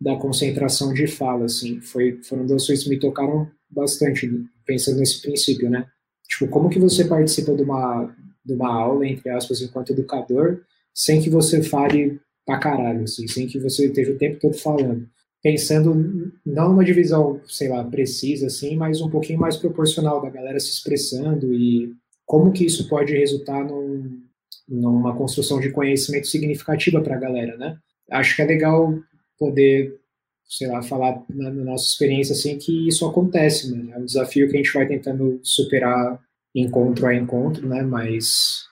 da 0.00 0.16
concentração 0.16 0.92
de 0.92 1.06
fala, 1.06 1.46
assim, 1.46 1.80
foi, 1.80 2.20
foram 2.22 2.44
duas 2.44 2.66
coisas 2.66 2.84
que 2.84 2.90
me 2.90 2.98
tocaram 2.98 3.50
bastante, 3.70 4.28
pensando 4.66 4.98
nesse 4.98 5.22
princípio, 5.22 5.70
né? 5.70 5.86
Tipo, 6.28 6.48
como 6.48 6.68
que 6.68 6.78
você 6.78 7.04
participa 7.04 7.54
de 7.54 7.62
uma, 7.62 8.14
de 8.44 8.52
uma 8.52 8.72
aula, 8.72 9.06
entre 9.06 9.30
aspas, 9.30 9.62
enquanto 9.62 9.92
educador, 9.92 10.62
sem 10.94 11.22
que 11.22 11.30
você 11.30 11.62
fale 11.62 12.20
pra 12.44 12.58
caralho, 12.58 13.02
assim, 13.02 13.26
sem 13.26 13.46
que 13.46 13.58
você 13.58 13.86
esteja 13.86 14.12
o 14.12 14.18
tempo 14.18 14.40
todo 14.40 14.54
falando. 14.54 15.08
Pensando 15.42 16.32
não 16.46 16.68
numa 16.68 16.84
divisão, 16.84 17.40
sei 17.46 17.68
lá, 17.68 17.82
precisa, 17.84 18.46
assim, 18.46 18.76
mas 18.76 19.00
um 19.00 19.10
pouquinho 19.10 19.40
mais 19.40 19.56
proporcional 19.56 20.22
da 20.22 20.30
galera 20.30 20.60
se 20.60 20.70
expressando 20.70 21.52
e 21.52 21.92
como 22.24 22.52
que 22.52 22.64
isso 22.64 22.88
pode 22.88 23.12
resultar 23.12 23.64
num, 23.64 24.22
numa 24.68 25.16
construção 25.16 25.60
de 25.60 25.70
conhecimento 25.70 26.28
significativa 26.28 27.00
para 27.00 27.16
a 27.16 27.20
galera, 27.20 27.56
né? 27.56 27.76
Acho 28.10 28.36
que 28.36 28.42
é 28.42 28.46
legal 28.46 28.94
poder, 29.38 29.98
sei 30.44 30.68
lá, 30.68 30.82
falar 30.82 31.24
na, 31.28 31.50
na, 31.50 31.64
nossa 31.64 31.86
experiência 31.86 32.32
assim 32.32 32.56
que 32.56 32.86
isso 32.88 33.04
acontece, 33.06 33.74
né? 33.74 33.94
É 33.94 33.98
um 33.98 34.04
desafio 34.04 34.48
que 34.48 34.54
a 34.54 34.58
gente 34.58 34.72
vai 34.72 34.86
tentando 34.86 35.40
superar 35.42 36.20
encontro 36.54 37.06
a 37.06 37.14
encontro, 37.14 37.68
né? 37.68 37.82
Mas 37.82 38.64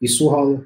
isso 0.00 0.28
rola, 0.28 0.64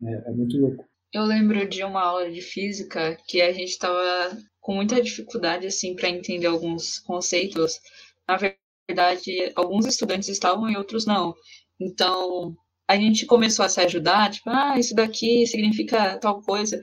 né? 0.00 0.22
é 0.26 0.30
muito 0.30 0.56
louco. 0.58 0.84
Eu 1.12 1.24
lembro 1.24 1.68
de 1.68 1.84
uma 1.84 2.00
aula 2.02 2.30
de 2.30 2.40
física 2.40 3.16
que 3.28 3.40
a 3.42 3.52
gente 3.52 3.70
estava 3.70 4.36
com 4.60 4.74
muita 4.74 5.00
dificuldade 5.02 5.66
assim 5.66 5.94
para 5.94 6.08
entender 6.08 6.46
alguns 6.46 6.98
conceitos. 7.00 7.78
Na 8.26 8.36
verdade, 8.88 9.52
alguns 9.54 9.86
estudantes 9.86 10.28
estavam 10.28 10.70
e 10.70 10.76
outros 10.76 11.04
não. 11.06 11.34
Então, 11.80 12.56
a 12.88 12.96
gente 12.96 13.26
começou 13.26 13.64
a 13.64 13.68
se 13.68 13.80
ajudar, 13.80 14.30
tipo, 14.30 14.48
ah, 14.50 14.78
isso 14.78 14.94
daqui 14.94 15.46
significa 15.46 16.18
tal 16.18 16.40
coisa. 16.42 16.80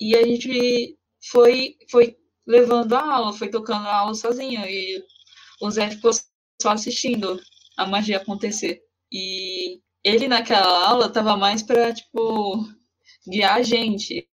E 0.00 0.16
a 0.16 0.22
gente 0.24 0.96
foi 1.30 1.76
foi 1.90 2.16
levando 2.46 2.94
a 2.94 3.14
aula, 3.16 3.32
foi 3.32 3.48
tocando 3.50 3.86
a 3.88 3.96
aula 3.96 4.14
sozinho 4.14 4.64
e 4.66 5.02
o 5.60 5.70
Zé 5.70 5.90
ficou 5.90 6.12
só 6.62 6.70
assistindo 6.70 7.40
a 7.76 7.86
magia 7.86 8.18
acontecer. 8.18 8.80
E 9.12 9.80
ele 10.04 10.28
naquela 10.28 10.88
aula 10.88 11.10
tava 11.12 11.36
mais 11.36 11.62
para 11.62 11.92
tipo 11.94 12.66
guiar 13.28 13.56
a 13.56 13.62
gente. 13.62 14.28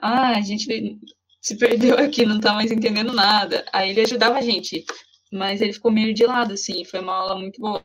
Ah, 0.00 0.36
a 0.36 0.40
gente 0.40 0.98
se 1.40 1.56
perdeu 1.56 1.96
aqui, 1.96 2.26
não 2.26 2.40
tá 2.40 2.52
mais 2.52 2.70
entendendo 2.70 3.12
nada. 3.12 3.64
Aí 3.72 3.90
ele 3.90 4.02
ajudava 4.02 4.38
a 4.38 4.40
gente, 4.40 4.84
mas 5.32 5.60
ele 5.60 5.72
ficou 5.72 5.90
meio 5.90 6.12
de 6.12 6.24
lado, 6.24 6.54
assim, 6.54 6.84
foi 6.84 7.00
uma 7.00 7.14
aula 7.14 7.38
muito 7.38 7.60
boa. 7.60 7.84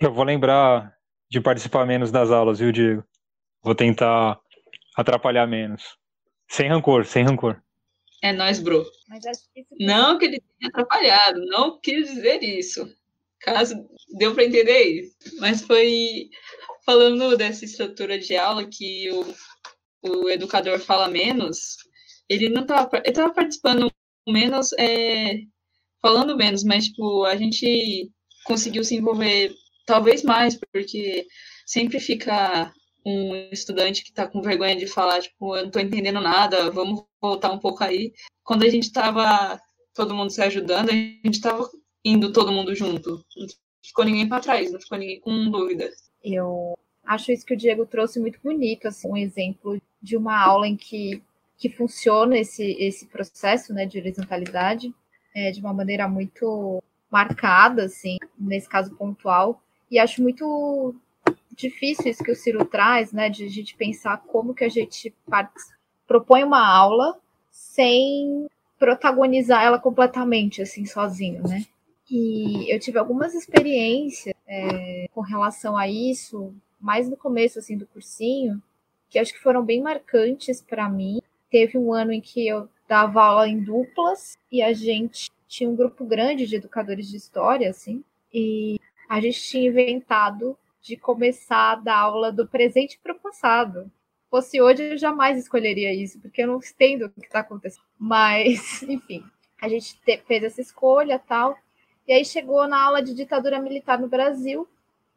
Eu 0.00 0.12
vou 0.12 0.24
lembrar 0.24 0.94
de 1.28 1.40
participar 1.40 1.86
menos 1.86 2.10
das 2.10 2.30
aulas, 2.30 2.58
viu, 2.58 2.72
Diego? 2.72 3.04
Vou 3.62 3.74
tentar 3.74 4.40
atrapalhar 4.96 5.46
menos. 5.46 5.82
Sem 6.48 6.68
rancor, 6.68 7.04
sem 7.04 7.24
rancor. 7.24 7.62
É 8.22 8.32
nós, 8.32 8.58
bro. 8.58 8.84
Que... 9.54 9.64
Não 9.84 10.18
que 10.18 10.26
ele 10.26 10.42
tenha 10.58 10.68
atrapalhado, 10.68 11.40
não 11.46 11.80
quis 11.80 12.08
dizer 12.08 12.42
isso. 12.42 12.86
Caso 13.40 13.74
deu 14.18 14.34
para 14.34 14.44
entender 14.44 14.82
isso. 14.82 15.16
Mas 15.38 15.62
foi 15.62 16.28
falando 16.84 17.36
dessa 17.36 17.64
estrutura 17.64 18.18
de 18.18 18.36
aula 18.36 18.66
que 18.66 19.10
o, 19.10 19.34
o 20.02 20.30
educador 20.30 20.78
fala 20.80 21.08
menos, 21.08 21.76
ele 22.28 22.48
não 22.48 22.62
estava 22.62 23.02
ele 23.04 23.12
tava 23.12 23.32
participando 23.32 23.90
menos, 24.28 24.72
é, 24.78 25.40
falando 26.00 26.36
menos, 26.36 26.64
mas 26.64 26.86
tipo, 26.86 27.24
a 27.24 27.36
gente 27.36 28.10
conseguiu 28.44 28.84
se 28.84 28.96
envolver 28.96 29.52
talvez 29.86 30.22
mais, 30.22 30.56
porque 30.56 31.26
sempre 31.66 32.00
fica 32.00 32.72
um 33.04 33.34
estudante 33.50 34.02
que 34.02 34.10
está 34.10 34.26
com 34.26 34.42
vergonha 34.42 34.76
de 34.76 34.86
falar, 34.86 35.20
tipo, 35.22 35.56
eu 35.56 35.62
não 35.62 35.68
estou 35.68 35.82
entendendo 35.82 36.20
nada, 36.20 36.70
vamos 36.70 37.02
voltar 37.20 37.50
um 37.52 37.58
pouco 37.58 37.82
aí. 37.82 38.12
Quando 38.44 38.64
a 38.64 38.68
gente 38.68 38.84
estava 38.84 39.60
todo 39.94 40.14
mundo 40.14 40.30
se 40.30 40.42
ajudando, 40.42 40.90
a 40.90 40.92
gente 40.92 41.30
estava 41.30 41.68
indo 42.04 42.32
todo 42.32 42.52
mundo 42.52 42.74
junto. 42.74 43.24
Não 43.36 43.46
ficou 43.84 44.04
ninguém 44.04 44.28
para 44.28 44.42
trás, 44.42 44.72
não 44.72 44.80
ficou 44.80 44.98
ninguém 44.98 45.20
com 45.20 45.50
dúvida. 45.50 45.90
Eu 46.24 46.78
acho 47.04 47.32
isso 47.32 47.44
que 47.44 47.54
o 47.54 47.56
Diego 47.56 47.86
trouxe 47.86 48.20
muito 48.20 48.38
bonito, 48.42 48.88
assim, 48.88 49.08
um 49.08 49.16
exemplo 49.16 49.80
de 50.00 50.16
uma 50.16 50.38
aula 50.40 50.66
em 50.66 50.76
que, 50.76 51.22
que 51.58 51.68
funciona 51.68 52.38
esse, 52.38 52.72
esse 52.78 53.06
processo 53.06 53.72
né, 53.72 53.86
de 53.86 53.98
horizontalidade 53.98 54.94
é, 55.34 55.50
de 55.50 55.60
uma 55.60 55.72
maneira 55.72 56.08
muito 56.08 56.82
marcada, 57.10 57.84
assim, 57.84 58.18
nesse 58.38 58.68
caso 58.68 58.94
pontual. 58.96 59.62
E 59.90 59.98
acho 59.98 60.22
muito 60.22 60.94
difícil 61.56 62.10
isso 62.10 62.22
que 62.22 62.30
o 62.30 62.36
Ciro 62.36 62.64
traz, 62.64 63.12
né, 63.12 63.28
de 63.28 63.44
a 63.44 63.48
gente 63.48 63.76
pensar 63.76 64.18
como 64.18 64.54
que 64.54 64.64
a 64.64 64.68
gente 64.68 65.14
propõe 66.06 66.44
uma 66.44 66.66
aula 66.66 67.18
sem 67.50 68.46
protagonizar 68.78 69.62
ela 69.62 69.78
completamente, 69.78 70.62
assim, 70.62 70.86
sozinho, 70.86 71.42
né? 71.46 71.64
E 72.10 72.74
eu 72.74 72.80
tive 72.80 72.98
algumas 72.98 73.34
experiências 73.34 74.34
é, 74.50 75.06
com 75.14 75.20
relação 75.20 75.76
a 75.76 75.86
isso, 75.86 76.52
mais 76.80 77.08
no 77.08 77.16
começo 77.16 77.60
assim 77.60 77.76
do 77.76 77.86
cursinho, 77.86 78.60
que 79.08 79.18
acho 79.18 79.32
que 79.32 79.38
foram 79.38 79.64
bem 79.64 79.80
marcantes 79.80 80.60
para 80.60 80.88
mim. 80.88 81.22
Teve 81.48 81.78
um 81.78 81.92
ano 81.92 82.12
em 82.12 82.20
que 82.20 82.46
eu 82.46 82.68
dava 82.88 83.22
aula 83.22 83.48
em 83.48 83.62
duplas 83.62 84.36
e 84.50 84.60
a 84.60 84.72
gente 84.72 85.30
tinha 85.46 85.70
um 85.70 85.76
grupo 85.76 86.04
grande 86.04 86.46
de 86.46 86.56
educadores 86.56 87.08
de 87.08 87.16
história, 87.16 87.70
assim, 87.70 88.02
e 88.34 88.78
a 89.08 89.20
gente 89.20 89.40
tinha 89.40 89.68
inventado 89.68 90.58
de 90.82 90.96
começar 90.96 91.72
a 91.72 91.76
dar 91.76 91.98
aula 91.98 92.32
do 92.32 92.46
presente 92.46 92.98
para 93.00 93.12
o 93.12 93.18
passado. 93.18 93.90
Fosse 94.28 94.60
hoje, 94.60 94.82
eu 94.82 94.98
jamais 94.98 95.38
escolheria 95.38 95.92
isso, 95.92 96.20
porque 96.20 96.42
eu 96.42 96.46
não 96.46 96.58
entendo 96.58 97.06
o 97.06 97.10
que 97.10 97.26
está 97.26 97.40
acontecendo. 97.40 97.84
Mas, 97.98 98.82
enfim, 98.88 99.24
a 99.60 99.68
gente 99.68 99.96
fez 100.26 100.42
essa 100.42 100.60
escolha 100.60 101.18
tal. 101.18 101.56
E 102.10 102.12
aí 102.12 102.24
chegou 102.24 102.66
na 102.66 102.82
aula 102.82 103.00
de 103.00 103.14
ditadura 103.14 103.60
militar 103.60 103.96
no 103.96 104.08
Brasil, 104.08 104.66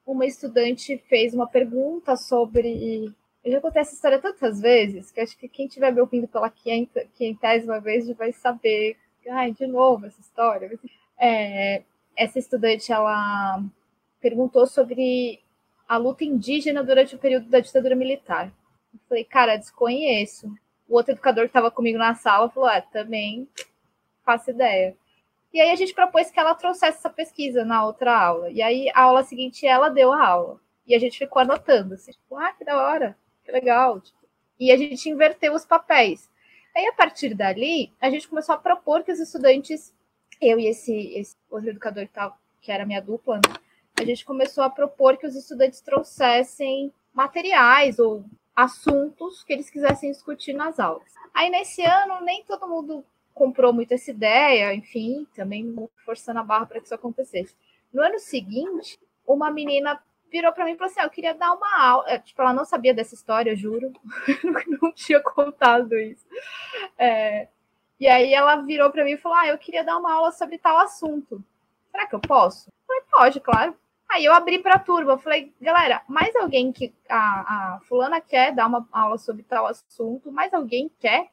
uma 0.06 0.28
estudante 0.28 0.96
fez 1.10 1.34
uma 1.34 1.48
pergunta 1.48 2.16
sobre. 2.16 3.12
Eu 3.44 3.52
já 3.52 3.60
contei 3.60 3.82
essa 3.82 3.96
história 3.96 4.22
tantas 4.22 4.62
vezes 4.62 5.12
que 5.12 5.20
acho 5.20 5.36
que 5.36 5.48
quem 5.48 5.66
estiver 5.66 5.92
me 5.92 6.00
ouvindo 6.00 6.28
pela 6.28 6.52
quinhentésima 6.52 7.80
vez 7.80 8.06
já 8.06 8.14
vai 8.14 8.32
saber. 8.32 8.96
Ai, 9.28 9.52
de 9.54 9.66
novo 9.66 10.06
essa 10.06 10.22
história. 10.22 10.80
É, 11.20 11.82
essa 12.16 12.38
estudante 12.38 12.92
ela 12.92 13.64
perguntou 14.22 14.68
sobre 14.68 15.42
a 15.88 15.98
luta 15.98 16.24
indígena 16.24 16.84
durante 16.84 17.16
o 17.16 17.20
período 17.20 17.50
da 17.50 17.60
ditadura 17.60 17.96
militar. 17.96 18.54
Eu 18.94 19.00
falei, 19.10 19.24
cara, 19.24 19.58
desconheço. 19.58 20.48
O 20.88 20.96
outro 20.96 21.14
educador 21.14 21.46
que 21.46 21.50
estava 21.50 21.72
comigo 21.72 21.98
na 21.98 22.14
sala 22.14 22.52
falou: 22.52 22.70
ah, 22.70 22.82
também 22.82 23.50
faço 24.24 24.52
ideia. 24.52 24.96
E 25.54 25.62
aí 25.62 25.70
a 25.70 25.76
gente 25.76 25.94
propôs 25.94 26.32
que 26.32 26.40
ela 26.40 26.56
trouxesse 26.56 26.98
essa 26.98 27.10
pesquisa 27.10 27.64
na 27.64 27.86
outra 27.86 28.18
aula. 28.18 28.50
E 28.50 28.62
aí 28.62 28.90
a 28.94 29.04
aula 29.04 29.24
seguinte 29.24 29.68
ela 29.68 29.90
deu 29.90 30.12
a 30.12 30.26
aula. 30.26 30.60
E 30.86 30.96
a 30.96 31.00
gente 31.00 31.18
ficou 31.18 31.42
anotando, 31.42 31.94
assim, 31.94 32.12
tipo, 32.12 32.36
ah, 32.36 32.52
que 32.52 32.66
da 32.66 32.76
hora, 32.82 33.18
que 33.46 33.52
legal. 33.52 34.02
Tipo. 34.02 34.18
E 34.60 34.72
a 34.72 34.78
gente 34.78 35.10
inverteu 35.10 35.54
os 35.54 35.66
papéis. 35.66 36.30
Aí, 36.76 36.88
a 36.88 36.94
partir 36.94 37.36
dali, 37.36 37.94
a 38.02 38.10
gente 38.10 38.28
começou 38.28 38.56
a 38.56 38.58
propor 38.58 39.04
que 39.04 39.12
os 39.12 39.20
estudantes, 39.20 39.94
eu 40.42 40.60
e 40.60 40.66
esse, 40.66 41.14
esse 41.14 41.36
outro 41.50 41.70
educador 41.70 42.08
tava, 42.08 42.36
que 42.60 42.72
era 42.72 42.86
minha 42.86 43.02
dupla, 43.02 43.36
né, 43.36 43.54
a 44.00 44.04
gente 44.04 44.26
começou 44.26 44.64
a 44.64 44.70
propor 44.70 45.18
que 45.18 45.28
os 45.28 45.36
estudantes 45.36 45.82
trouxessem 45.82 46.92
materiais 47.14 48.00
ou 48.00 48.26
assuntos 48.56 49.44
que 49.44 49.54
eles 49.54 49.70
quisessem 49.70 50.12
discutir 50.12 50.54
nas 50.54 50.80
aulas. 50.80 51.14
Aí, 51.32 51.50
nesse 51.50 51.84
ano, 51.84 52.22
nem 52.22 52.44
todo 52.44 52.68
mundo 52.68 53.06
comprou 53.34 53.74
muito 53.74 53.94
essa 53.94 54.12
ideia, 54.12 54.74
enfim, 54.74 55.28
também 55.36 55.74
forçando 56.06 56.40
a 56.40 56.44
barra 56.44 56.66
para 56.66 56.80
que 56.80 56.86
isso 56.86 56.96
acontecesse. 56.96 57.56
No 57.92 58.02
ano 58.02 58.20
seguinte, 58.20 59.00
uma 59.28 59.52
menina 59.52 60.02
virou 60.32 60.52
para 60.52 60.66
mim 60.66 60.72
e 60.72 60.76
falou 60.76 60.92
assim: 60.92 61.00
ah, 61.00 61.06
Eu 61.06 61.10
queria 61.10 61.34
dar 61.34 61.54
uma 61.54 61.80
aula. 61.80 62.10
É, 62.10 62.20
tipo, 62.20 62.42
ela 62.42 62.54
não 62.54 62.66
sabia 62.66 62.94
dessa 62.94 63.16
história, 63.16 63.52
eu 63.52 63.56
juro. 63.56 63.92
não 64.82 64.92
tinha 64.92 65.22
contado 65.22 65.98
isso. 65.98 66.26
É, 66.98 67.48
e 68.00 68.08
aí 68.08 68.34
ela 68.34 68.58
virou 68.58 68.92
para 68.92 69.04
mim 69.04 69.12
e 69.12 69.18
falou: 69.18 69.38
Ah, 69.38 69.48
eu 69.48 69.58
queria 69.58 69.84
dar 69.84 69.98
uma 69.98 70.12
aula 70.14 70.32
sobre 70.32 70.58
tal 70.58 70.78
assunto. 70.80 71.44
Será 71.92 72.08
que 72.08 72.16
eu 72.16 72.20
posso? 72.20 72.70
Eu 72.70 72.74
falei, 72.88 73.04
pode, 73.12 73.40
claro. 73.40 73.76
Aí 74.10 74.26
eu 74.26 74.34
abri 74.34 74.60
para 74.60 74.76
a 74.76 74.80
turma, 74.80 75.18
falei, 75.18 75.54
galera, 75.62 76.02
mais 76.08 76.36
alguém 76.36 76.72
que 76.72 76.94
a, 77.10 77.76
a 77.76 77.80
fulana 77.88 78.20
quer 78.20 78.52
dar 78.54 78.68
uma 78.68 78.88
aula 78.92 79.18
sobre 79.18 79.44
tal 79.44 79.66
assunto, 79.66 80.32
mais 80.32 80.54
alguém 80.54 80.92
quer 81.00 81.30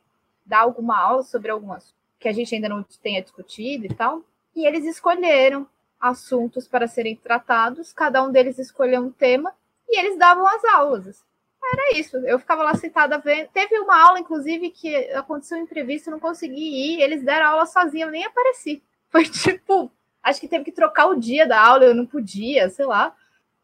dar 0.51 0.63
alguma 0.63 0.99
aula 0.99 1.23
sobre 1.23 1.51
algum 1.51 1.73
assunto 1.73 2.01
que 2.21 2.29
a 2.29 2.33
gente 2.33 2.55
ainda 2.55 2.69
não 2.69 2.85
tenha 3.03 3.23
discutido 3.23 3.87
e 3.87 3.95
tal. 3.95 4.23
E 4.55 4.67
eles 4.67 4.85
escolheram 4.85 5.67
assuntos 5.99 6.69
para 6.69 6.87
serem 6.87 7.17
tratados, 7.17 7.93
cada 7.93 8.23
um 8.23 8.31
deles 8.31 8.59
escolheu 8.59 9.01
um 9.01 9.11
tema 9.11 9.55
e 9.89 9.99
eles 9.99 10.19
davam 10.19 10.47
as 10.47 10.63
aulas. 10.65 11.25
Era 11.73 11.99
isso. 11.99 12.17
Eu 12.19 12.39
ficava 12.39 12.63
lá 12.63 12.75
sentada 12.75 13.19
vendo. 13.19 13.49
Teve 13.49 13.79
uma 13.79 13.97
aula, 14.09 14.19
inclusive, 14.19 14.71
que 14.71 14.95
aconteceu 15.13 15.59
um 15.59 15.63
imprevisto, 15.63 16.11
não 16.11 16.19
consegui 16.19 16.95
ir. 16.95 17.01
Eles 17.01 17.23
deram 17.23 17.49
aula 17.49 17.67
sozinha, 17.67 18.07
eu 18.07 18.11
nem 18.11 18.25
apareci. 18.25 18.83
Foi 19.11 19.25
tipo, 19.25 19.91
acho 20.23 20.41
que 20.41 20.49
teve 20.49 20.65
que 20.65 20.73
trocar 20.73 21.07
o 21.07 21.17
dia 21.17 21.47
da 21.47 21.61
aula, 21.61 21.85
eu 21.85 21.95
não 21.95 22.07
podia, 22.07 22.69
sei 22.71 22.87
lá. 22.87 23.15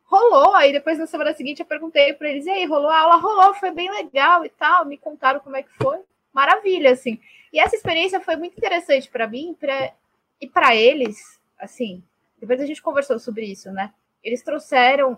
Rolou, 0.05 0.55
aí 0.55 0.72
depois 0.72 0.99
na 0.99 1.07
semana 1.07 1.35
seguinte 1.35 1.61
eu 1.61 1.66
perguntei 1.66 2.12
para 2.12 2.29
eles, 2.29 2.46
e 2.46 2.51
aí, 2.51 2.64
rolou 2.64 2.88
a 2.88 2.99
aula? 3.01 3.16
Rolou, 3.16 3.55
foi 3.55 3.72
bem 3.72 3.90
legal 3.90 4.44
e 4.44 4.49
tal, 4.49 4.85
me 4.85 4.96
contaram 4.96 5.40
como 5.40 5.57
é 5.57 5.62
que 5.62 5.70
foi. 5.83 5.99
Maravilha, 6.37 6.92
assim. 6.92 7.18
E 7.51 7.59
essa 7.59 7.75
experiência 7.75 8.20
foi 8.20 8.37
muito 8.37 8.59
interessante 8.59 9.09
para 9.09 9.27
mim 9.27 9.57
pra, 9.59 9.94
e 10.38 10.46
para 10.46 10.77
eles, 10.77 11.40
assim, 11.59 12.03
depois 12.38 12.61
a 12.61 12.66
gente 12.66 12.83
conversou 12.83 13.18
sobre 13.18 13.46
isso, 13.46 13.72
né? 13.72 13.90
Eles 14.22 14.42
trouxeram 14.42 15.16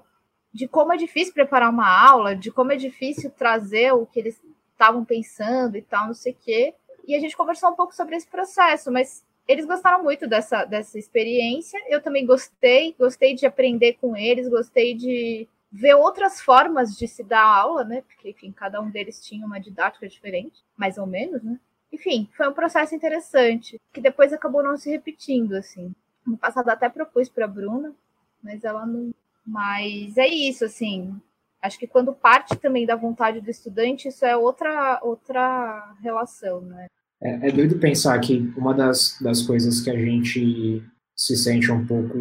de 0.53 0.69
como 0.69 0.93
é 0.93 0.97
difícil 0.97 1.35
preparar 1.35 1.71
uma 1.71 1.89
aula, 2.09 2.37
de 2.37 2.53
como 2.53 2.71
é 2.71 2.77
difícil 2.77 3.33
trazer 3.33 3.93
o 3.93 4.07
que 4.07 4.21
eles 4.21 4.41
estavam 4.71 5.05
pensando 5.05 5.77
e 5.77 5.83
tal, 5.83 6.07
não 6.07 6.15
sei 6.15 6.35
o 6.35 6.37
quê. 6.41 6.73
E 7.05 7.17
a 7.17 7.19
gente 7.19 7.37
conversou 7.37 7.71
um 7.71 7.75
pouco 7.75 7.93
sobre 7.93 8.15
esse 8.15 8.29
processo, 8.29 8.93
mas 8.93 9.25
eles 9.49 9.67
gostaram 9.67 10.05
muito 10.05 10.29
dessa, 10.29 10.65
dessa 10.65 11.01
experiência. 11.01 11.81
Eu 11.89 12.01
também 12.01 12.25
gostei, 12.25 12.95
gostei 12.97 13.35
de 13.35 13.45
aprender 13.45 13.95
com 13.95 14.17
eles, 14.17 14.49
gostei 14.49 14.95
de 14.95 15.49
ver 15.71 15.95
outras 15.95 16.41
formas 16.41 16.97
de 16.97 17.07
se 17.07 17.23
dar 17.23 17.45
aula, 17.45 17.85
né? 17.85 18.03
Porque, 18.03 18.31
enfim, 18.31 18.53
cada 18.53 18.81
um 18.81 18.91
deles 18.91 19.21
tinha 19.21 19.47
uma 19.47 19.61
didática 19.61 20.09
diferente, 20.09 20.63
mais 20.77 20.99
ou 20.99 21.07
menos, 21.07 21.43
né? 21.43 21.59
Enfim, 21.93 22.29
foi 22.37 22.49
um 22.49 22.53
processo 22.53 22.95
interessante, 22.95 23.81
que 23.93 24.01
depois 24.01 24.33
acabou 24.33 24.63
não 24.63 24.77
se 24.77 24.91
repetindo, 24.91 25.55
assim. 25.55 25.95
No 26.27 26.37
passado 26.37 26.69
até 26.69 26.89
propus 26.89 27.29
para 27.29 27.47
a 27.47 27.49
Bruna, 27.49 27.95
mas 28.43 28.65
ela 28.65 28.85
não. 28.85 29.15
Mas 29.47 30.17
é 30.19 30.27
isso, 30.27 30.65
assim. 30.65 31.19
Acho 31.63 31.79
que 31.79 31.87
quando 31.87 32.13
parte 32.13 32.57
também 32.57 32.87
da 32.87 32.95
vontade 32.95 33.41
do 33.41 33.51
estudante, 33.51 34.09
isso 34.09 34.25
é 34.25 34.37
outra, 34.37 35.01
outra 35.03 35.95
relação, 36.03 36.61
né? 36.61 36.87
É, 37.21 37.49
é 37.49 37.51
doido 37.51 37.79
pensar 37.79 38.19
que 38.21 38.53
uma 38.57 38.73
das, 38.75 39.19
das 39.21 39.43
coisas 39.43 39.81
que 39.81 39.91
a 39.91 39.97
gente 39.97 40.83
se 41.17 41.37
sente 41.37 41.73
um 41.73 41.85
pouco 41.85 42.17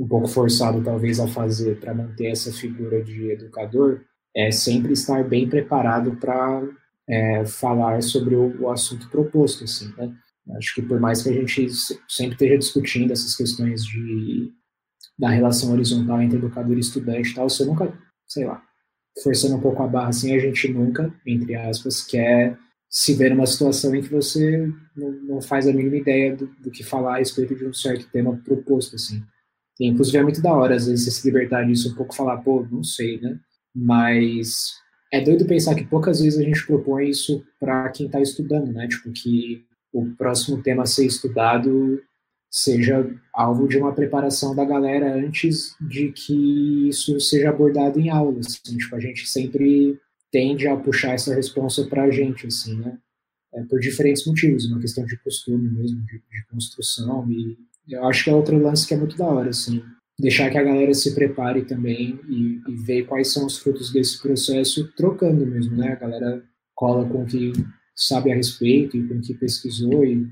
um 0.00 0.08
pouco 0.08 0.26
forçado 0.26 0.82
talvez 0.82 1.20
a 1.20 1.28
fazer 1.28 1.78
para 1.78 1.92
manter 1.92 2.28
essa 2.28 2.50
figura 2.50 3.04
de 3.04 3.30
educador 3.32 4.00
é 4.34 4.50
sempre 4.50 4.94
estar 4.94 5.22
bem 5.28 5.46
preparado 5.46 6.16
para 6.16 6.66
é, 7.06 7.44
falar 7.44 8.02
sobre 8.02 8.34
o, 8.34 8.62
o, 8.62 8.70
assunto 8.70 9.10
proposto, 9.10 9.64
assim, 9.64 9.92
né? 9.98 10.10
Acho 10.56 10.74
que 10.74 10.82
por 10.82 10.98
mais 10.98 11.22
que 11.22 11.28
a 11.28 11.32
gente 11.32 11.68
sempre 12.08 12.32
esteja 12.32 12.56
discutindo 12.56 13.12
essas 13.12 13.36
questões 13.36 13.84
de, 13.84 14.50
da 15.18 15.28
relação 15.28 15.72
horizontal 15.72 16.22
entre 16.22 16.38
educador 16.38 16.76
e 16.76 16.80
estudante 16.80 17.34
tal, 17.34 17.48
você 17.48 17.64
nunca, 17.64 17.92
sei 18.26 18.46
lá, 18.46 18.62
forçando 19.22 19.56
um 19.56 19.60
pouco 19.60 19.82
a 19.82 19.86
barra 19.86 20.08
assim, 20.08 20.34
a 20.34 20.38
gente 20.38 20.72
nunca, 20.72 21.12
entre 21.26 21.54
aspas, 21.56 22.02
quer 22.02 22.56
se 22.88 23.14
ver 23.14 23.30
numa 23.30 23.46
situação 23.46 23.94
em 23.94 24.02
que 24.02 24.08
você 24.08 24.66
não, 24.96 25.10
não 25.22 25.42
faz 25.42 25.68
a 25.68 25.72
mínima 25.72 25.96
ideia 25.96 26.34
do, 26.34 26.46
do, 26.58 26.70
que 26.70 26.82
falar 26.82 27.16
a 27.16 27.18
respeito 27.18 27.54
de 27.54 27.66
um 27.66 27.72
certo 27.72 28.08
tema 28.10 28.36
proposto, 28.44 28.96
assim. 28.96 29.22
E, 29.80 29.86
inclusive 29.86 30.18
é 30.18 30.22
muito 30.22 30.42
da 30.42 30.52
hora, 30.52 30.76
às 30.76 30.86
vezes, 30.86 31.14
se 31.14 31.26
libertar 31.26 31.64
disso 31.64 31.90
um 31.90 31.94
pouco 31.94 32.14
falar, 32.14 32.36
pô, 32.38 32.66
não 32.70 32.84
sei, 32.84 33.18
né? 33.18 33.40
Mas 33.74 34.74
é 35.10 35.22
doido 35.22 35.46
pensar 35.46 35.74
que 35.74 35.86
poucas 35.86 36.20
vezes 36.20 36.38
a 36.38 36.42
gente 36.42 36.66
propõe 36.66 37.08
isso 37.08 37.42
para 37.58 37.88
quem 37.88 38.06
está 38.06 38.20
estudando, 38.20 38.72
né? 38.72 38.86
Tipo, 38.86 39.10
que 39.10 39.64
o 39.92 40.10
próximo 40.16 40.62
tema 40.62 40.82
a 40.82 40.86
ser 40.86 41.06
estudado 41.06 42.00
seja 42.50 43.08
alvo 43.32 43.66
de 43.66 43.78
uma 43.78 43.94
preparação 43.94 44.54
da 44.54 44.64
galera 44.64 45.14
antes 45.14 45.74
de 45.80 46.12
que 46.12 46.88
isso 46.88 47.18
seja 47.18 47.48
abordado 47.48 47.98
em 47.98 48.10
aulas. 48.10 48.46
Assim, 48.46 48.76
tipo, 48.76 48.94
a 48.94 49.00
gente 49.00 49.26
sempre 49.26 49.98
tende 50.30 50.68
a 50.68 50.76
puxar 50.76 51.14
essa 51.14 51.34
resposta 51.34 51.84
para 51.86 52.04
a 52.04 52.10
gente, 52.10 52.46
assim, 52.46 52.76
né? 52.76 52.98
É, 53.54 53.62
por 53.64 53.80
diferentes 53.80 54.26
motivos, 54.26 54.66
uma 54.66 54.78
questão 54.78 55.04
de 55.04 55.16
costume 55.18 55.70
mesmo, 55.70 56.02
de, 56.02 56.18
de 56.18 56.46
construção, 56.50 57.28
e 57.32 57.56
eu 57.90 58.04
acho 58.06 58.24
que 58.24 58.30
é 58.30 58.34
outro 58.34 58.58
lance 58.58 58.86
que 58.86 58.94
é 58.94 58.96
muito 58.96 59.16
da 59.16 59.26
hora, 59.26 59.50
assim, 59.50 59.82
deixar 60.18 60.50
que 60.50 60.58
a 60.58 60.62
galera 60.62 60.92
se 60.94 61.14
prepare 61.14 61.62
também 61.62 62.20
e, 62.28 62.60
e 62.68 62.76
ver 62.76 63.04
quais 63.04 63.32
são 63.32 63.46
os 63.46 63.58
frutos 63.58 63.92
desse 63.92 64.20
processo, 64.20 64.92
trocando 64.94 65.46
mesmo, 65.46 65.76
né? 65.76 65.92
A 65.92 65.96
galera 65.96 66.42
cola 66.74 67.06
com 67.08 67.22
o 67.22 67.26
que 67.26 67.52
sabe 67.94 68.32
a 68.32 68.34
respeito 68.34 68.96
e 68.96 69.06
com 69.06 69.14
o 69.14 69.20
que 69.20 69.34
pesquisou 69.34 70.04
e 70.04 70.26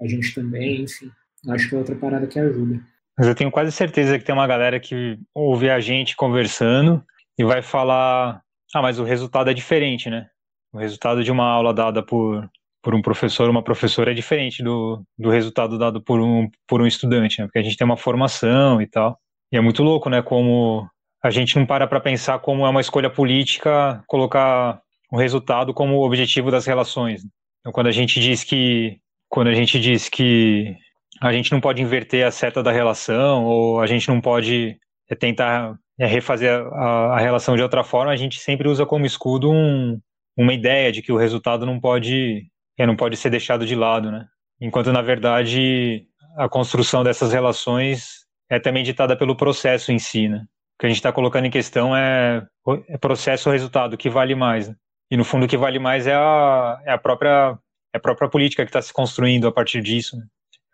a 0.00 0.06
gente 0.06 0.34
também, 0.34 0.82
enfim. 0.82 1.10
Acho 1.48 1.68
que 1.68 1.74
é 1.74 1.78
outra 1.78 1.96
parada 1.96 2.26
que 2.26 2.38
ajuda. 2.38 2.80
Mas 3.18 3.26
eu 3.26 3.34
tenho 3.34 3.50
quase 3.50 3.72
certeza 3.72 4.18
que 4.18 4.24
tem 4.24 4.34
uma 4.34 4.46
galera 4.46 4.78
que 4.80 5.18
ouve 5.34 5.68
a 5.70 5.80
gente 5.80 6.16
conversando 6.16 7.04
e 7.38 7.44
vai 7.44 7.62
falar: 7.62 8.42
ah, 8.74 8.82
mas 8.82 8.98
o 8.98 9.04
resultado 9.04 9.50
é 9.50 9.54
diferente, 9.54 10.08
né? 10.08 10.28
O 10.72 10.78
resultado 10.78 11.24
de 11.24 11.30
uma 11.30 11.44
aula 11.44 11.74
dada 11.74 12.02
por, 12.02 12.48
por 12.82 12.94
um 12.94 13.02
professor 13.02 13.44
ou 13.44 13.50
uma 13.50 13.62
professora 13.62 14.10
é 14.10 14.14
diferente 14.14 14.62
do, 14.62 15.02
do 15.18 15.30
resultado 15.30 15.78
dado 15.78 16.02
por 16.02 16.20
um, 16.20 16.48
por 16.66 16.80
um 16.80 16.86
estudante, 16.86 17.40
né? 17.40 17.46
Porque 17.46 17.58
a 17.58 17.62
gente 17.62 17.76
tem 17.76 17.84
uma 17.84 17.96
formação 17.96 18.80
e 18.80 18.86
tal. 18.86 19.18
E 19.52 19.56
é 19.56 19.60
muito 19.60 19.82
louco, 19.82 20.08
né? 20.08 20.22
Como 20.22 20.88
a 21.22 21.30
gente 21.30 21.56
não 21.56 21.66
para 21.66 21.86
para 21.86 22.00
pensar 22.00 22.38
como 22.38 22.64
é 22.64 22.70
uma 22.70 22.80
escolha 22.80 23.10
política 23.10 24.02
colocar 24.06 24.80
o 25.12 25.18
resultado 25.18 25.74
como 25.74 26.04
objetivo 26.04 26.50
das 26.50 26.66
relações. 26.66 27.22
Então, 27.60 27.72
quando 27.72 27.88
a 27.88 27.92
gente 27.92 28.20
diz 28.20 28.42
que 28.44 28.98
quando 29.28 29.48
a 29.48 29.54
gente 29.54 29.78
diz 29.78 30.08
que 30.08 30.74
a 31.20 31.32
gente 31.32 31.52
não 31.52 31.60
pode 31.60 31.82
inverter 31.82 32.26
a 32.26 32.30
seta 32.30 32.62
da 32.62 32.72
relação 32.72 33.44
ou 33.44 33.80
a 33.80 33.86
gente 33.86 34.08
não 34.08 34.20
pode 34.20 34.78
é, 35.08 35.14
tentar 35.14 35.76
é, 35.98 36.06
refazer 36.06 36.50
a, 36.50 37.16
a, 37.16 37.18
relação 37.18 37.56
de 37.56 37.62
outra 37.62 37.84
forma, 37.84 38.10
a 38.10 38.16
gente 38.16 38.38
sempre 38.38 38.68
usa 38.68 38.86
como 38.86 39.04
escudo 39.04 39.50
um, 39.50 40.00
uma 40.36 40.54
ideia 40.54 40.90
de 40.90 41.02
que 41.02 41.12
o 41.12 41.18
resultado 41.18 41.66
não 41.66 41.78
pode 41.78 42.49
é, 42.80 42.86
não 42.86 42.96
pode 42.96 43.16
ser 43.16 43.28
deixado 43.28 43.66
de 43.66 43.74
lado, 43.74 44.10
né? 44.10 44.26
Enquanto 44.60 44.92
na 44.92 45.02
verdade 45.02 46.06
a 46.36 46.48
construção 46.48 47.04
dessas 47.04 47.32
relações 47.32 48.24
é 48.48 48.58
também 48.58 48.82
ditada 48.82 49.16
pelo 49.16 49.36
processo 49.36 49.92
em 49.92 49.98
si, 49.98 50.28
né? 50.28 50.38
O 50.38 50.80
que 50.80 50.86
a 50.86 50.88
gente 50.88 50.96
está 50.96 51.12
colocando 51.12 51.44
em 51.44 51.50
questão 51.50 51.94
é, 51.94 52.42
é 52.88 52.96
processo 52.96 53.50
ou 53.50 53.52
resultado, 53.52 53.94
o 53.94 53.98
que 53.98 54.08
vale 54.08 54.34
mais. 54.34 54.68
Né? 54.68 54.74
E 55.10 55.16
no 55.16 55.24
fundo 55.24 55.44
o 55.44 55.48
que 55.48 55.58
vale 55.58 55.78
mais 55.78 56.06
é 56.06 56.14
a, 56.14 56.80
é 56.86 56.92
a 56.92 56.98
própria 56.98 57.58
é 57.92 57.98
a 57.98 58.00
própria 58.00 58.30
política 58.30 58.64
que 58.64 58.70
está 58.70 58.80
se 58.80 58.92
construindo 58.92 59.46
a 59.46 59.52
partir 59.52 59.82
disso. 59.82 60.16
Né? 60.16 60.24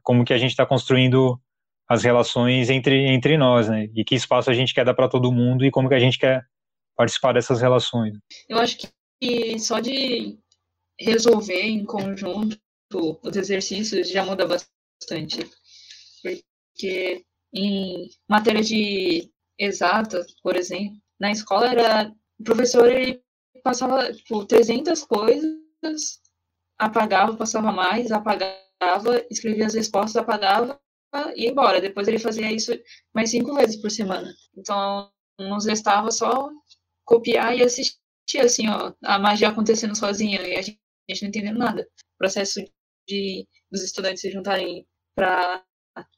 Como 0.03 0.25
que 0.25 0.33
a 0.33 0.39
gente 0.39 0.51
está 0.51 0.65
construindo 0.65 1.41
as 1.89 2.05
relações 2.05 2.71
entre, 2.71 3.07
entre 3.09 3.37
nós, 3.37 3.69
né? 3.69 3.89
E 3.95 4.05
que 4.05 4.15
espaço 4.15 4.51
a 4.51 4.55
gente 4.55 4.75
quer 4.75 4.85
dar 4.85 4.95
para 4.95 5.09
todo 5.09 5.33
mundo 5.33 5.65
e 5.65 5.71
como 5.71 5.89
que 5.89 5.95
a 5.95 5.99
gente 5.99 6.19
quer 6.19 6.45
participar 6.97 7.33
dessas 7.33 7.61
relações. 7.61 8.17
Eu 8.49 8.59
acho 8.59 8.77
que 9.21 9.59
só 9.59 9.81
de 9.81 10.39
resolver 11.01 11.63
em 11.63 11.85
conjunto 11.85 12.59
os 13.23 13.37
exercícios 13.37 14.09
já 14.09 14.25
muda 14.25 14.47
bastante. 14.47 15.51
Porque 16.23 17.25
em 17.53 18.09
matéria 18.29 18.63
de 18.63 19.31
exatas, 19.59 20.35
por 20.43 20.57
exemplo, 20.57 20.97
na 21.19 21.31
escola 21.31 21.69
era 21.69 22.13
o 22.39 22.45
professor 22.45 22.91
ele 22.91 23.23
passava 23.63 24.13
tipo 24.13 24.45
300 24.45 25.03
coisas, 25.05 26.21
apagava, 26.79 27.37
passava 27.37 27.73
mais, 27.73 28.13
apagava, 28.13 29.25
escrevia 29.31 29.67
as 29.67 29.75
respostas, 29.75 30.17
apagava 30.17 30.79
e 31.35 31.45
ia 31.45 31.51
embora. 31.51 31.81
Depois 31.81 32.07
ele 32.09 32.19
fazia 32.19 32.53
isso 32.53 32.73
mais 33.15 33.31
cinco 33.31 33.55
vezes 33.55 33.77
por 33.77 33.91
semana. 33.91 34.33
Então, 34.57 35.11
nos 35.39 35.65
restava 35.65 36.11
só 36.11 36.51
copiar 37.05 37.57
e 37.57 37.63
assistir 37.63 37.97
assim, 38.41 38.69
ó, 38.69 38.93
a 39.03 39.19
magia 39.19 39.49
acontecendo 39.49 39.97
sozinha 39.97 40.41
e 40.43 40.57
a 40.57 40.63
gente, 40.63 40.81
a 41.09 41.15
gente 41.15 41.23
não 41.23 41.29
entendendo 41.29 41.59
nada. 41.59 41.83
O 41.83 42.19
processo 42.19 42.61
de 43.09 43.47
dos 43.71 43.83
estudantes 43.83 44.21
se 44.21 44.31
juntarem 44.31 44.87
para 45.15 45.65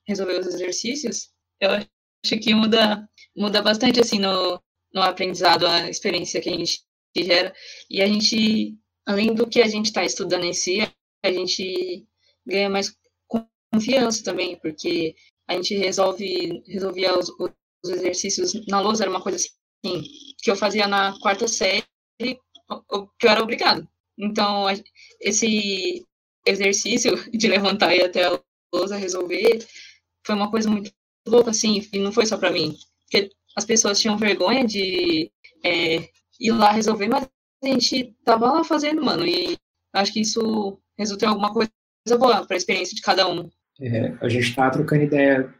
resolver 0.06 0.38
os 0.38 0.46
exercícios, 0.46 1.30
eu 1.60 1.70
acho 1.70 2.40
que 2.40 2.54
muda, 2.54 3.08
muda 3.36 3.62
bastante, 3.62 4.00
assim, 4.00 4.18
no, 4.18 4.60
no 4.92 5.02
aprendizado, 5.02 5.66
a 5.66 5.88
experiência 5.88 6.40
que 6.40 6.48
a 6.48 6.56
gente 6.56 6.82
gera. 7.16 7.54
E 7.90 8.02
a 8.02 8.06
gente, 8.06 8.76
além 9.06 9.34
do 9.34 9.48
que 9.48 9.60
a 9.60 9.68
gente 9.68 9.86
está 9.86 10.04
estudando 10.04 10.44
em 10.44 10.52
si, 10.52 10.80
a 11.24 11.32
gente 11.32 12.06
ganha 12.46 12.70
mais 12.70 12.96
confiança 13.72 14.24
também, 14.24 14.58
porque 14.60 15.14
a 15.48 15.54
gente 15.54 15.74
resolve 15.76 16.62
resolvia 16.66 17.18
os, 17.18 17.30
exercícios 17.84 18.54
na 18.66 18.80
lousa 18.80 19.04
era 19.04 19.10
uma 19.10 19.22
coisa 19.22 19.38
assim, 19.38 20.02
que 20.42 20.50
eu 20.50 20.56
fazia 20.56 20.86
na 20.88 21.18
quarta 21.20 21.46
série, 21.46 21.84
que 22.18 22.38
eu 22.68 23.30
era 23.30 23.42
obrigado. 23.42 23.88
Então, 24.18 24.66
esse 25.20 26.04
exercício 26.46 27.30
de 27.30 27.46
levantar 27.46 27.94
e 27.94 27.98
ir 27.98 28.04
até 28.04 28.24
a 28.24 28.40
lousa 28.74 28.96
resolver 28.96 29.64
foi 30.26 30.34
uma 30.34 30.50
coisa 30.50 30.68
muito 30.68 30.90
louca, 31.26 31.50
assim, 31.50 31.86
e 31.92 31.98
não 31.98 32.12
foi 32.12 32.26
só 32.26 32.36
para 32.36 32.50
mim. 32.50 32.76
Porque 33.02 33.30
as 33.56 33.64
pessoas 33.64 34.00
tinham 34.00 34.16
vergonha 34.16 34.66
de 34.66 35.30
é, 35.64 36.08
ir 36.40 36.50
lá 36.52 36.72
resolver, 36.72 37.08
mas 37.08 37.28
a 37.62 37.66
gente 37.66 38.14
tava 38.24 38.52
lá 38.52 38.64
fazendo, 38.64 39.04
mano, 39.04 39.26
e 39.26 39.56
acho 39.94 40.12
que 40.12 40.20
isso 40.20 40.78
resulta 40.98 41.24
em 41.24 41.28
alguma 41.28 41.52
coisa 41.52 41.70
boa 42.18 42.46
para 42.46 42.56
a 42.56 42.58
experiência 42.58 42.94
de 42.94 43.02
cada 43.02 43.28
um. 43.28 43.50
É, 43.80 44.16
a 44.20 44.28
gente 44.28 44.54
tá 44.54 44.70
trocando 44.70 45.04
ideia 45.04 45.54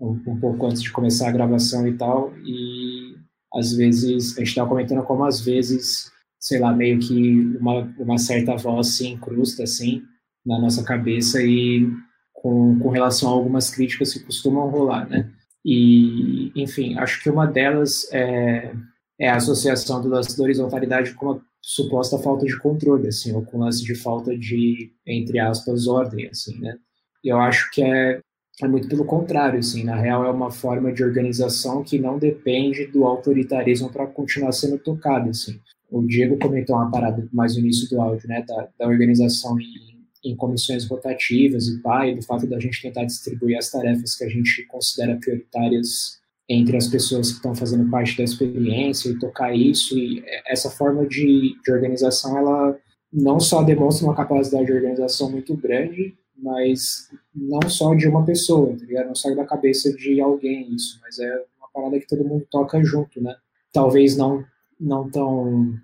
um, 0.00 0.12
um, 0.26 0.40
pouco 0.40 0.66
antes 0.66 0.82
de 0.82 0.92
começar 0.92 1.28
a 1.28 1.32
gravação 1.32 1.86
e 1.86 1.96
tal, 1.96 2.32
e 2.38 3.16
às 3.54 3.72
vezes, 3.72 4.36
a 4.36 4.40
gente 4.40 4.54
tava 4.54 4.68
comentando 4.68 5.04
como 5.04 5.24
às 5.24 5.40
vezes, 5.40 6.10
sei 6.44 6.60
lá, 6.60 6.74
meio 6.74 6.98
que 6.98 7.56
uma, 7.58 7.90
uma 7.98 8.18
certa 8.18 8.54
voz 8.54 8.98
se 8.98 9.08
incrusta, 9.08 9.62
assim, 9.62 10.02
na 10.44 10.60
nossa 10.60 10.84
cabeça 10.84 11.42
e 11.42 11.88
com, 12.34 12.78
com 12.78 12.90
relação 12.90 13.30
a 13.30 13.32
algumas 13.32 13.70
críticas 13.70 14.12
que 14.12 14.20
costumam 14.20 14.68
rolar, 14.68 15.08
né? 15.08 15.30
E, 15.64 16.52
enfim, 16.54 16.98
acho 16.98 17.22
que 17.22 17.30
uma 17.30 17.46
delas 17.46 18.06
é, 18.12 18.74
é 19.18 19.30
a 19.30 19.36
associação 19.36 20.02
do 20.02 20.08
lance 20.10 20.36
da 20.36 20.44
horizontalidade 20.44 21.14
com 21.14 21.30
a 21.30 21.40
suposta 21.62 22.18
falta 22.18 22.44
de 22.44 22.58
controle, 22.58 23.08
assim, 23.08 23.32
ou 23.32 23.42
com 23.42 23.56
o 23.56 23.60
lance 23.60 23.82
de 23.82 23.94
falta 23.94 24.36
de, 24.36 24.92
entre 25.06 25.38
aspas, 25.38 25.86
ordem, 25.86 26.28
assim, 26.28 26.60
né? 26.60 26.76
Eu 27.24 27.38
acho 27.38 27.70
que 27.70 27.82
é, 27.82 28.20
é 28.60 28.68
muito 28.68 28.86
pelo 28.86 29.06
contrário, 29.06 29.60
assim, 29.60 29.82
na 29.82 29.96
real 29.96 30.26
é 30.26 30.30
uma 30.30 30.50
forma 30.50 30.92
de 30.92 31.02
organização 31.02 31.82
que 31.82 31.98
não 31.98 32.18
depende 32.18 32.86
do 32.88 33.04
autoritarismo 33.04 33.90
para 33.90 34.06
continuar 34.06 34.52
sendo 34.52 34.78
tocado, 34.78 35.30
assim. 35.30 35.58
O 35.90 36.02
Diego 36.02 36.38
comentou 36.38 36.76
uma 36.76 36.90
parada 36.90 37.26
mais 37.32 37.54
no 37.54 37.60
início 37.60 37.88
do 37.88 38.00
áudio, 38.00 38.28
né, 38.28 38.44
da, 38.46 38.68
da 38.78 38.86
organização 38.86 39.58
em 39.60 39.94
em 40.24 40.34
comissões 40.34 40.86
rotativas 40.88 41.68
e 41.68 41.78
pai, 41.82 42.14
do 42.14 42.22
fato 42.22 42.46
da 42.46 42.58
gente 42.58 42.80
tentar 42.80 43.04
distribuir 43.04 43.58
as 43.58 43.70
tarefas 43.70 44.16
que 44.16 44.24
a 44.24 44.28
gente 44.28 44.64
considera 44.66 45.16
prioritárias 45.16 46.18
entre 46.48 46.76
as 46.76 46.88
pessoas 46.88 47.30
que 47.30 47.36
estão 47.36 47.54
fazendo 47.54 47.90
parte 47.90 48.16
da 48.16 48.24
experiência 48.24 49.10
e 49.10 49.18
tocar 49.18 49.54
isso. 49.54 49.96
E 49.98 50.24
essa 50.46 50.70
forma 50.70 51.06
de, 51.06 51.56
de 51.62 51.72
organização, 51.72 52.38
ela 52.38 52.78
não 53.12 53.38
só 53.38 53.62
demonstra 53.62 54.06
uma 54.06 54.16
capacidade 54.16 54.66
de 54.66 54.72
organização 54.72 55.30
muito 55.30 55.54
grande, 55.56 56.14
mas 56.36 57.08
não 57.34 57.68
só 57.68 57.94
de 57.94 58.08
uma 58.08 58.24
pessoa, 58.24 58.76
tá 58.76 58.84
ligado? 58.84 59.06
Não 59.06 59.14
sai 59.14 59.34
da 59.34 59.44
cabeça 59.44 59.92
de 59.94 60.20
alguém 60.20 60.74
isso, 60.74 60.98
mas 61.02 61.18
é 61.18 61.44
uma 61.58 61.68
parada 61.72 62.00
que 62.00 62.06
todo 62.06 62.24
mundo 62.24 62.46
toca 62.50 62.82
junto, 62.82 63.22
né? 63.22 63.34
Talvez 63.72 64.16
não, 64.16 64.44
não 64.80 65.08
tão 65.10 65.74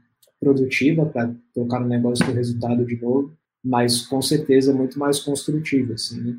produtiva 0.40 1.07
para 1.07 1.33
tocar 1.55 1.81
no 1.81 1.88
negócio 1.88 2.24
do 2.24 2.33
resultado 2.33 2.85
de 2.85 3.00
novo, 3.00 3.33
mas 3.62 4.07
com 4.07 4.22
certeza 4.22 4.72
muito 4.72 4.98
mais 4.98 5.20
construtiva, 5.20 5.94
assim, 5.94 6.20
né? 6.20 6.37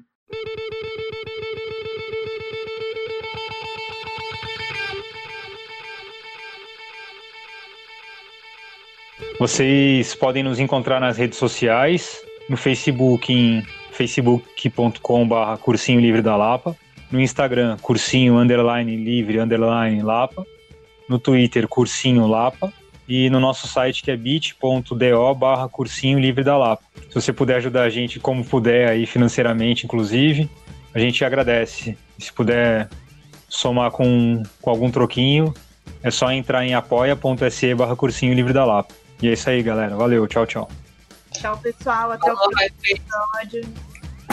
Vocês 9.40 10.14
podem 10.14 10.44
nos 10.44 10.60
encontrar 10.60 11.00
nas 11.00 11.18
redes 11.18 11.40
sociais, 11.40 12.24
no 12.48 12.56
Facebook 12.56 13.34
em 13.34 13.64
facebook.com.br 13.92 15.58
cursinho 15.62 16.00
livre 16.00 16.22
da 16.22 16.36
Lapa, 16.36 16.78
no 17.12 17.20
Instagram 17.20 17.76
cursinho 17.82 18.38
underline 18.38 18.96
livre 18.96 19.40
underline 19.40 20.02
Lapa, 20.04 20.46
no 21.08 21.20
Twitter 21.20 21.68
cursinho 21.68 22.28
Lapa 22.28 22.72
e 23.08 23.30
no 23.30 23.40
nosso 23.40 23.68
site 23.68 24.04
que 24.04 24.12
é 24.12 24.16
bit.do 24.16 25.36
barra 25.36 25.68
cursinho 25.68 26.20
livre 26.20 26.44
da 26.44 26.58
Lapa. 26.58 26.84
Se 27.10 27.16
você 27.16 27.34
puder 27.34 27.58
ajudar 27.58 27.84
a 27.84 27.90
gente 27.90 28.20
como 28.20 28.46
puder 28.46 28.90
aí 28.90 29.06
financeiramente, 29.06 29.86
inclusive, 29.86 30.50
a 30.94 31.00
gente 31.00 31.24
agradece. 31.26 31.98
Se 32.18 32.32
puder 32.32 32.90
somar 33.50 33.92
com, 33.92 34.42
com 34.62 34.70
algum 34.70 34.90
troquinho, 34.90 35.54
é 36.02 36.10
só 36.10 36.32
entrar 36.32 36.66
em 36.66 36.74
apoia.se 36.74 37.76
barra 37.76 37.96
cursinho 37.96 38.34
livre 38.34 38.54
da 38.54 38.64
Lapa. 38.64 38.94
E 39.22 39.28
é 39.28 39.34
isso 39.34 39.50
aí, 39.50 39.62
galera. 39.62 39.96
Valeu, 39.96 40.26
tchau, 40.28 40.46
tchau. 40.46 40.70
Tchau, 41.32 41.58
pessoal. 41.58 42.12
Até 42.12 42.28
Falou, 42.28 42.48
o 42.48 42.52
próximo 42.52 42.74
episódio. 42.88 43.74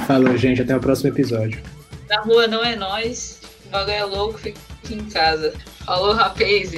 Falou, 0.07 0.37
gente. 0.37 0.63
Até 0.63 0.77
o 0.77 0.81
próximo 0.81 1.11
episódio. 1.11 1.63
Na 2.09 2.21
rua 2.23 2.47
não 2.47 2.65
é 2.65 2.75
nós. 2.75 3.41
O 3.67 3.71
bagulho 3.71 3.93
é 3.93 4.05
louco, 4.05 4.39
fica 4.39 4.68
em 4.91 5.05
casa. 5.11 5.53
Falou, 5.85 6.13
rapaz. 6.15 6.73